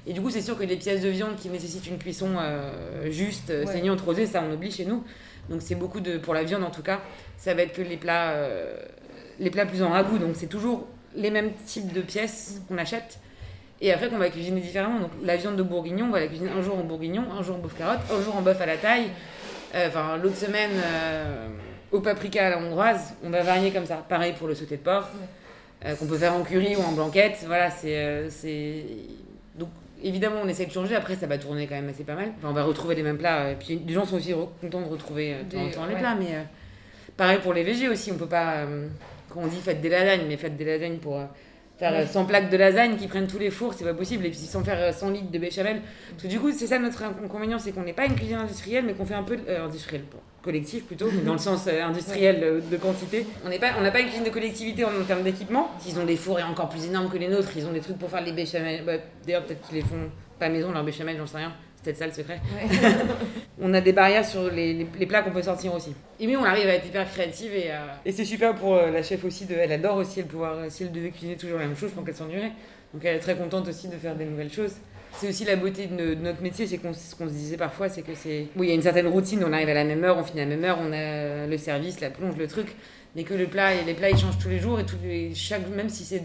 [0.06, 3.10] Et du coup, c'est sûr que les pièces de viande qui nécessitent une cuisson euh,
[3.10, 3.66] juste, Ouais.
[3.66, 5.04] saignante, rosée, ça on oublie chez nous.
[5.50, 7.00] Donc c'est beaucoup de, pour la viande en tout cas,
[7.36, 8.76] ça va être que les plats, euh,
[9.38, 10.18] les plats plus en ragoût.
[10.18, 13.18] Donc c'est toujours les mêmes types de pièces qu'on achète.
[13.80, 14.98] Et après qu'on va cuisiner différemment.
[15.00, 17.56] Donc la viande de bourguignon, on va la cuisiner un jour en bourguignon, un jour
[17.56, 19.08] en bœuf carotte, un jour en bœuf à la taille.
[19.74, 20.70] Euh, Enfin, l'autre semaine
[21.92, 23.14] au paprika à la hongroise.
[23.24, 23.96] On va varier comme ça.
[24.08, 25.08] Pareil pour le sauté de porc,
[25.84, 27.38] euh, qu'on peut faire en curry ou en blanquette.
[27.46, 27.94] Voilà, c'est.
[27.96, 28.28] euh.
[29.54, 29.68] Donc
[30.02, 30.94] évidemment, on essaie de changer.
[30.94, 32.32] Après, ça va tourner quand même assez pas mal.
[32.38, 33.50] Enfin, on va retrouver les mêmes plats.
[33.50, 35.94] Et puis les gens sont aussi contents de retrouver euh, de temps en temps les
[35.94, 36.00] ouais.
[36.00, 36.14] plats.
[36.14, 36.42] Mais euh,
[37.16, 38.12] pareil pour les végés aussi.
[38.12, 38.56] On peut pas.
[38.58, 38.88] euh,
[39.28, 41.20] quand on dit faites des lasagnes, mais faites des lasagnes pour.
[41.78, 42.06] Euh, Faire euh, Ouais.
[42.06, 44.26] 100 plaques de lasagne qui prennent tous les fours, c'est pas possible.
[44.26, 45.80] Et puis sans faire euh, 100 litres de béchamel.
[46.10, 48.84] Parce que du coup, c'est ça notre inconvénient, c'est qu'on n'est pas une cuisine industrielle,
[48.86, 50.02] mais qu'on fait un peu euh, industrielle,
[50.42, 53.26] collectif plutôt, mais dans le sens euh, industriel euh, de quantité.
[53.44, 55.70] On n'est pas, on n'a pas une cuisine de collectivité en, en termes d'équipement.
[55.86, 57.50] Ils ont des fours encore plus énormes que les nôtres.
[57.56, 58.84] Ils ont des trucs pour faire les béchamel.
[58.84, 58.92] Bah,
[59.26, 61.52] D'ailleurs, peut-être qu'ils les font pas maison leur béchamel, j'en sais rien.
[61.88, 62.40] C'est peut-être ça le secret.
[62.54, 62.78] Ouais.
[63.62, 65.94] On a des barrières sur les, les- les plats qu'on peut sortir aussi.
[66.20, 68.90] Et oui, on arrive à être hyper créative et, euh, et c'est super pour euh,
[68.90, 69.46] la chef aussi.
[69.46, 71.90] De, elle adore aussi elle pouvoir, euh, si elle devait cuisiner toujours la même chose,
[71.90, 72.52] je pense qu'elle s'ennuierait.
[72.94, 74.72] Donc elle est très contente aussi de faire des nouvelles choses.
[75.12, 77.56] C'est aussi la beauté de, no- de notre métier, c'est qu'on ce qu'on se disait
[77.56, 78.46] parfois, c'est que c'est.
[78.54, 80.42] Oui, il y a une certaine routine, on arrive à la même heure, on finit
[80.42, 82.68] à la même heure, on a le service, la plonge, le truc.
[83.16, 85.34] Mais que le plat, et les plats ils changent tous les jours et tous les,
[85.34, 86.22] chaque, même si c'est.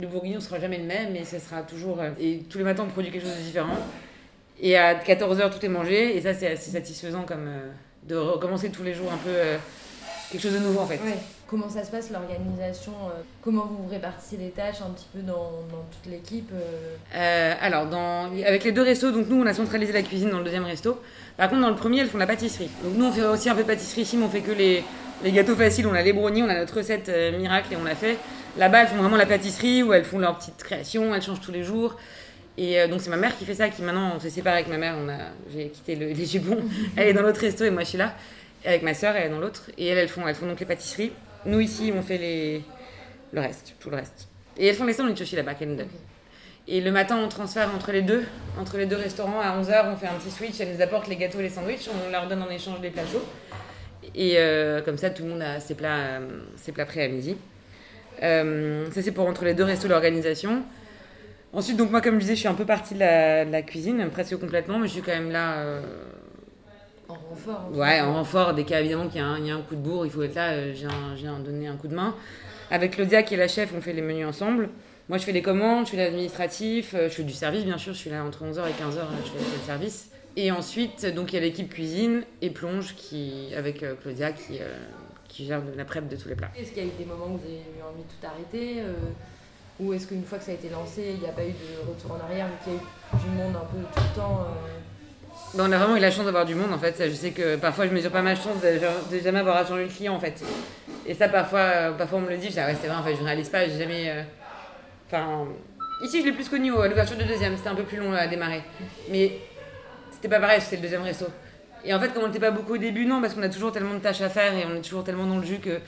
[0.00, 1.98] Le bourguignon sera jamais le même, mais ça sera toujours.
[2.18, 3.76] et tous les matins on produit quelque chose de différent.
[4.62, 6.16] Et à 14h, tout est mangé.
[6.16, 7.68] Et ça, c'est assez satisfaisant comme euh,
[8.04, 9.56] de recommencer tous les jours un peu euh,
[10.30, 11.00] quelque chose de nouveau en fait.
[11.04, 11.18] Ouais.
[11.48, 15.50] Comment ça se passe l'organisation euh, Comment vous répartissez les tâches un petit peu dans,
[15.70, 16.50] dans toute l'équipe
[17.60, 20.44] alors, dans, avec les deux restos, donc nous, on a centralisé la cuisine dans le
[20.44, 20.98] deuxième resto.
[21.36, 22.70] Par contre, dans le premier, elles font la pâtisserie.
[22.84, 24.82] Donc nous, on fait aussi un peu de pâtisserie ici, mais on fait que les,
[25.24, 25.86] les gâteaux faciles.
[25.86, 28.16] On a les brownies, on a notre recette miracle et on l'a fait.
[28.56, 31.52] Là-bas, elles font vraiment la pâtisserie où elles font leur petite création, elles changent tous
[31.52, 31.96] les jours.
[32.58, 34.68] Et euh, donc c'est ma mère qui fait ça, qui maintenant on s'est séparés avec
[34.68, 35.16] ma mère, on a,
[35.52, 36.62] j'ai quitté le, les Gibons,
[36.96, 38.14] elle est dans l'autre resto et moi je suis là,
[38.64, 40.66] avec ma soeur elle est dans l'autre, et elles, elles font, elles font donc les
[40.66, 41.12] pâtisseries.
[41.46, 42.62] Nous ici on fait les,
[43.32, 44.28] le reste, tout le reste.
[44.58, 45.88] Et elles font les sandwichs aussi là-bas qu'elles nous donnent.
[46.68, 48.24] Et le matin on transfère entre les deux,
[48.60, 51.16] entre les deux restaurants à 11h on fait un petit switch, elles nous apportent les
[51.16, 53.24] gâteaux et les sandwichs, on leur donne en échange des plats chauds.
[54.14, 57.08] Et euh, comme ça tout le monde a ses plats, euh, ses plats prêts à
[57.08, 57.36] midi.
[58.22, 60.62] Euh, ça c'est pour entre les deux restos l'organisation.
[61.52, 63.62] Ensuite, donc moi, comme je disais, je suis un peu partie de la, de la
[63.62, 65.82] cuisine, presque complètement, mais je suis quand même là, euh,
[67.08, 67.76] en renfort hein.
[67.76, 69.54] ouais, en renfort, dès qu'il y a évidemment qu'il y, a un- il y a
[69.56, 70.86] un coup de bourre, il faut être là, euh, je
[71.22, 72.14] viens donner un coup de main.
[72.70, 74.70] Avec Claudia, qui est la chef, on fait les menus ensemble.
[75.10, 77.92] Moi, je fais les commandes, je fais l'administratif, euh, je fais du service, bien sûr,
[77.92, 80.08] je suis là entre 11h et 15h, je fais je fais le service.
[80.36, 84.58] Et ensuite, donc il y a l'équipe cuisine et plonge qui, avec euh, Claudia qui,
[84.58, 84.68] euh,
[85.28, 86.48] qui gère de la prep de tous les plats.
[86.58, 88.80] Est-ce qu'il y a eu des moments où vous avez eu envie de tout arrêter
[88.80, 88.92] euh,
[89.80, 91.88] Ou est-ce qu'une fois que ça a été lancé, il n'y a pas eu de
[91.88, 94.46] retour en arrière vu qu'il y a eu du monde un peu tout le temps
[95.54, 96.94] Ben, on a vraiment eu la chance d'avoir du monde en fait.
[96.98, 99.88] Je sais que parfois je mesure pas ma chance de, de jamais avoir changer le
[99.88, 100.42] client en fait.
[101.06, 102.96] Et ça parfois, euh, parfois on me le dit, je dis ah ouais c'est vrai
[102.96, 104.08] en fait je réalise pas, j'ai jamais.
[104.08, 105.44] euh,
[106.04, 108.26] ici je l'ai plus connu à l'ouverture du deuxième, c'était un peu plus long à
[108.26, 108.62] démarrer.
[109.10, 109.38] Mais
[110.12, 111.26] c'était pas pareil, c'était le deuxième resto.
[111.84, 113.72] Et en fait comme on n'était pas beaucoup au début, non parce qu'on a toujours
[113.72, 115.80] tellement de tâches à faire et on est toujours tellement dans le jus que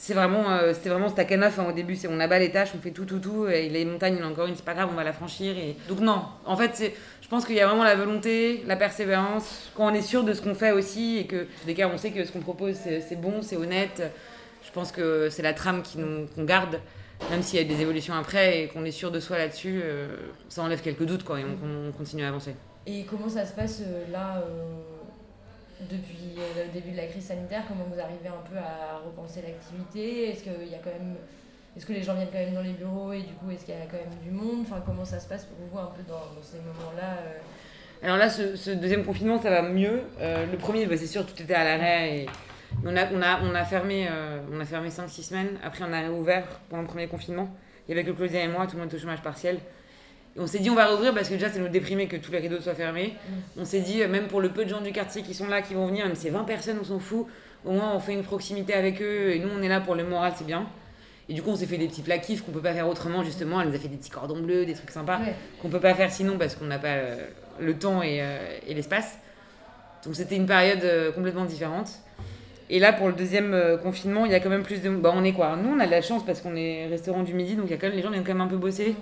[0.00, 1.96] c'est vraiment, euh, c'était vraiment hein, au début.
[1.96, 3.48] C'est on abat les tâches, on fait tout, tout, tout.
[3.48, 5.12] Et les montagnes, il y en a encore une, c'est pas grave, on va la
[5.12, 5.58] franchir.
[5.58, 5.76] Et...
[5.88, 9.70] Donc non, en fait, c'est, je pense qu'il y a vraiment la volonté, la persévérance.
[9.74, 12.12] Quand on est sûr de ce qu'on fait aussi et que, des cas, on sait
[12.12, 14.02] que ce qu'on propose, c'est, bon, c'est honnête.
[14.64, 16.80] Je pense que c'est la trame qui nous, qu'on garde,
[17.30, 20.16] même s'il y a des évolutions après et qu'on est sûr de soi là-dessus, euh,
[20.48, 22.54] ça enlève quelques doutes, quoi, et on, on continue à avancer.
[22.86, 24.74] Et comment ça se passe euh, là euh,
[25.90, 29.42] depuis euh, le début de la crise sanitaire Comment vous arrivez un peu à repenser
[29.42, 30.30] l'activité?
[30.30, 31.16] Est-ce qu'il y a quand même
[31.76, 33.74] est-ce que les gens viennent quand même dans les bureaux et du coup est-ce qu'il
[33.74, 34.62] y a quand même du monde?
[34.62, 37.38] Enfin comment ça se passe pour vous un peu dans, ces moments-là euh?
[38.02, 40.02] Alors là, ce, deuxième confinement, ça va mieux.
[40.20, 42.18] Euh, le premier, bah, c'est sûr, tout était à l'arrêt.
[42.18, 42.26] Et...
[42.84, 44.08] On a, on, a, on a fermé,
[44.52, 45.58] on a fermé 5-6 semaines.
[45.64, 47.48] Après, on a réouvert pendant le premier confinement.
[47.86, 49.58] Il y avait que Claudia et moi, tout le monde était au chômage partiel.
[50.38, 52.30] Et on s'est dit, on va rouvrir parce que déjà, ça nous déprimait que tous
[52.30, 53.14] les rideaux soient fermés.
[53.58, 55.62] On s'est dit, euh, même pour le peu de gens du quartier qui sont là,
[55.62, 57.26] qui vont venir, même si c'est 20 personnes, on s'en fout.
[57.64, 59.32] Au moins, on fait une proximité avec eux.
[59.32, 60.66] Et nous, on est là pour le moral, c'est bien.
[61.28, 63.60] Et du coup, on s'est fait des petits plats qu'on peut pas faire autrement, justement.
[63.60, 65.34] Elle nous a fait des petits cordons bleus, des trucs sympas Ouais.
[65.60, 67.16] qu'on peut pas faire sinon parce qu'on n'a pas euh,
[67.60, 69.18] le temps et, euh, et l'espace.
[70.04, 71.90] Donc c'était une période euh, complètement différente.
[72.70, 74.90] Et là, pour le deuxième confinement, il y a quand même plus de...
[74.90, 75.56] Bah, on est quoi?
[75.56, 77.74] Nous, on a de la chance parce qu'on est restaurant du midi, donc il y
[77.74, 78.94] a quand même, les gens viennent quand même un peu bosser.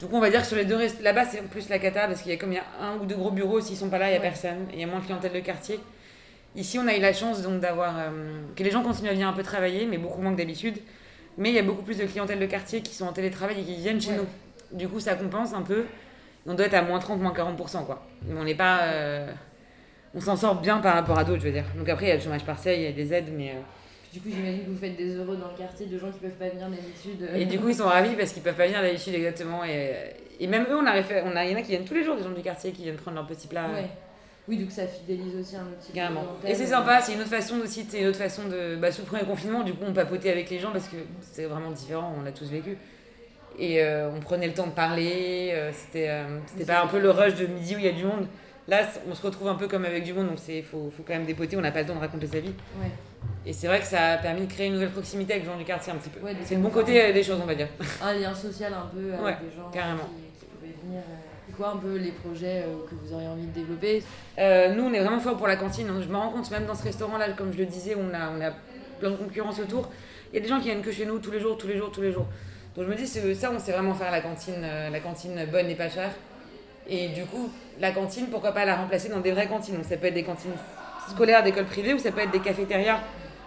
[0.00, 2.20] Coup, on va dire que sur les deux restes, là-bas, c'est plus la cata parce
[2.20, 3.98] qu'il y a comme il y a un ou deux gros bureaux, s'ils sont pas
[3.98, 4.66] là, il y a personne.
[4.70, 5.80] Et il y a moins de clientèle de quartier.
[6.54, 8.10] Ici, on a eu la chance donc d'avoir euh,
[8.54, 10.76] que les gens continuent à venir un peu travailler, mais beaucoup moins que d'habitude.
[11.38, 13.64] Mais il y a beaucoup plus de clientèle de quartier qui sont en télétravail et
[13.64, 14.16] qui viennent chez Ouais.
[14.18, 14.76] nous.
[14.78, 15.84] Du coup, ça compense un peu.
[16.46, 18.06] On doit être à moins 30, moins 40%, quoi.
[18.26, 18.82] Mais on n'est pas.
[18.84, 19.30] euh,
[20.14, 21.64] On s'en sort bien par rapport à d'autres, je veux dire.
[21.76, 23.50] Donc après, il y a le chômage partiel, il y a des aides, mais.
[23.50, 23.60] euh,
[24.16, 26.30] du coup, j'imagine que vous faites des heureux dans le quartier de gens qui peuvent
[26.30, 27.28] pas venir d'habitude.
[27.34, 29.62] Et du coup, ils sont ravis parce qu'ils peuvent pas venir d'habitude exactement.
[29.62, 29.94] Et,
[30.40, 30.94] et même eux, on a,
[31.24, 32.72] on a, il y en a qui viennent tous les jours, des gens du quartier
[32.72, 33.66] qui viennent prendre leur petit plat.
[33.74, 33.90] Ouais.
[34.48, 36.22] Oui, donc ça fidélise aussi un Carrément.
[36.22, 36.50] clientèle.
[36.50, 38.76] Et c'est sympa, c'est une autre façon aussi, c'est une autre façon de.
[38.76, 41.44] Bah, sous le premier confinement, du coup, on papotait avec les gens parce que c'était
[41.46, 42.78] vraiment différent, on l'a tous vécu.
[43.58, 46.98] Et euh, on prenait le temps de parler, euh, c'était euh, c'était pas un peu
[47.00, 48.26] le rush de midi où il y a du monde.
[48.68, 51.12] Là, on se retrouve un peu comme avec du monde, donc il faut, faut quand
[51.14, 52.52] même dépoter, on n'a pas le temps de raconter sa vie.
[52.80, 52.90] Ouais.
[53.48, 55.56] Et c'est vrai que ça a permis de créer une nouvelle proximité avec les gens
[55.56, 56.18] du quartier un petit peu.
[56.20, 57.68] Ouais, c'est le bon côté euh, des choses, on va dire.
[58.02, 59.98] Un lien social un peu avec Ouais, des gens carrément.
[60.04, 61.00] Qui, qui pouvaient venir.
[61.00, 61.52] euh.
[61.56, 64.02] Quoi un peu les projets euh, que vous auriez envie de développer?
[64.38, 65.86] Euh, nous, on est vraiment fort pour la cantine.
[66.02, 68.40] Je me rends compte, même dans ce restaurant-là, comme je le disais, on a, on
[68.44, 68.50] a
[68.98, 69.90] plein de concurrence autour.
[70.32, 71.78] Il y a des gens qui viennent que chez nous tous les jours, tous les
[71.78, 72.26] jours, tous les jours.
[72.74, 74.60] Donc je me dis, ça, on sait vraiment faire la cantine,
[74.92, 76.10] la cantine bonne et pas chère.
[76.88, 77.48] Et du coup,
[77.80, 79.76] la cantine, pourquoi pas la remplacer dans des vraies cantines?
[79.76, 80.50] Donc ça peut être des cantines
[81.08, 83.00] scolaires d'écoles privées ou ça peut être des cafétérias,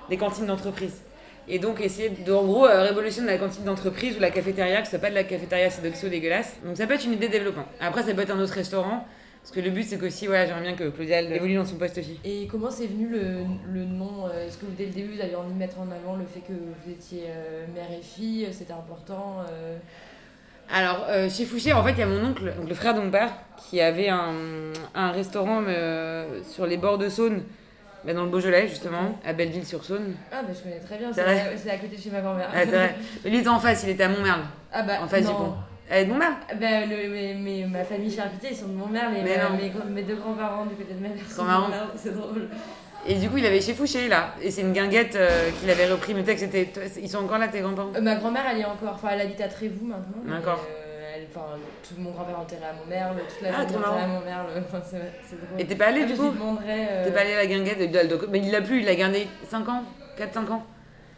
[0.10, 1.02] des cantines d'entreprise.
[1.48, 4.86] Et donc essayer de, en gros, euh, révolutionner la cantine d'entreprise ou la cafétéria, que
[4.86, 6.58] ce soit pas de la cafétéria Sedoxo dégueulasse.
[6.64, 7.66] Donc ça peut être une idée de développement.
[7.80, 9.06] Après, ça peut être un autre restaurant.
[9.42, 11.98] Parce que le but, c'est qu'aussi, voilà, j'aimerais bien que Claudia évolue dans son poste
[11.98, 12.20] aussi.
[12.24, 13.38] Et comment c'est venu le,
[13.72, 15.90] le nom euh, Est-ce que vous, dès le début, vous aviez envie de mettre en
[15.90, 19.78] avant le fait que vous étiez euh, mère et fille C'était important euh,
[20.72, 23.00] Alors, euh, chez Fouché, en fait, il y a mon oncle, donc le frère de
[23.00, 24.36] mon père, qui avait un,
[24.94, 25.64] un restaurant
[26.44, 27.42] sur les bords de Saône,
[28.06, 30.16] bah, dans le Beaujolais, justement, à Belleville-sur-Saône.
[30.32, 32.50] Ah, bah je connais très bien, C'est à, à côté de chez ma grand-mère.
[32.54, 32.96] Ah, c'est vrai.
[33.24, 34.42] Mais lui était en face, il était à Montmerle,
[34.72, 35.54] Ah, bah en face du pont.
[35.90, 39.24] Elle est de Montmerle Bah, le, mais, mais ma famille ils sont de Montmerle, mais,
[39.24, 39.58] Mais ma- non.
[39.88, 41.70] mes, mes deux grands-parents du côté de ma mère sont marrant.
[41.96, 42.48] C'est drôle.
[43.08, 44.36] Et du coup, il avait chez Fouché, là.
[44.42, 46.14] Et c'est une guinguette euh, qu'il avait repris.
[46.14, 46.70] Mais peut-être que c'était.
[47.02, 47.92] Ils sont encore là, tes grands-parents?
[47.96, 50.22] Euh, ma grand-mère, elle est encore, enfin, elle habite à Trévoux maintenant.
[50.26, 50.60] D'accord.
[50.70, 50.89] euh,
[51.30, 51.46] enfin,
[51.88, 54.08] tout mon grand-père enterré à Montmerle, toute la Ah, famille enterrée à.
[54.08, 55.60] Montmerle, enfin, c'est drôle.
[55.60, 56.28] Et t'es pas allé, Ah, du coup
[56.68, 57.80] euh, T'es pas allé à la guinguette
[58.30, 59.84] Mais il l'a plus, il l'a gardé 5 ans
[60.18, 60.64] 4-5 ans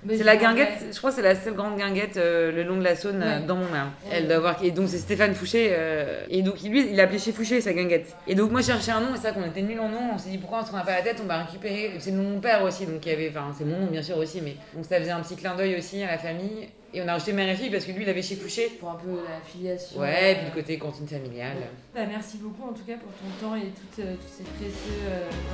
[0.09, 2.83] C'est la guinguette, je crois que c'est la seule grande guinguette euh, le long de
[2.83, 3.45] la Saône euh, Ouais.
[3.45, 3.87] dans Montmerle.
[4.05, 4.11] Ouais.
[4.13, 4.63] Elle doit avoir.
[4.63, 5.69] Et donc c'est Stéphane Fouché.
[5.71, 8.15] euh, Et donc lui, il a appelé chez Fouché sa guinguette.
[8.27, 10.11] Et donc moi je cherchais un nom, et c'est ça qu'on était nuls en nom.
[10.15, 11.91] On s'est dit pourquoi on se prend pas la tête, on va récupérer.
[11.99, 13.29] C'est le nom de mon père aussi, donc il y avait.
[13.29, 14.55] Enfin, c'est mon nom bien sûr aussi, mais.
[14.73, 16.67] Donc ça faisait un petit clin d'œil aussi à la famille.
[16.93, 18.69] Et on a rajouté mère et fille parce que lui il avait chez Fouché.
[18.79, 19.97] Pour un peu la filiation.
[20.01, 21.55] Ouais, et puis le côté cantine familiale.
[21.95, 24.99] Bah, merci beaucoup en tout cas pour ton temps et toutes, toutes ces précieuses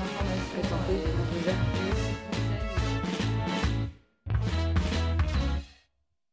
[0.04, 0.68] informations.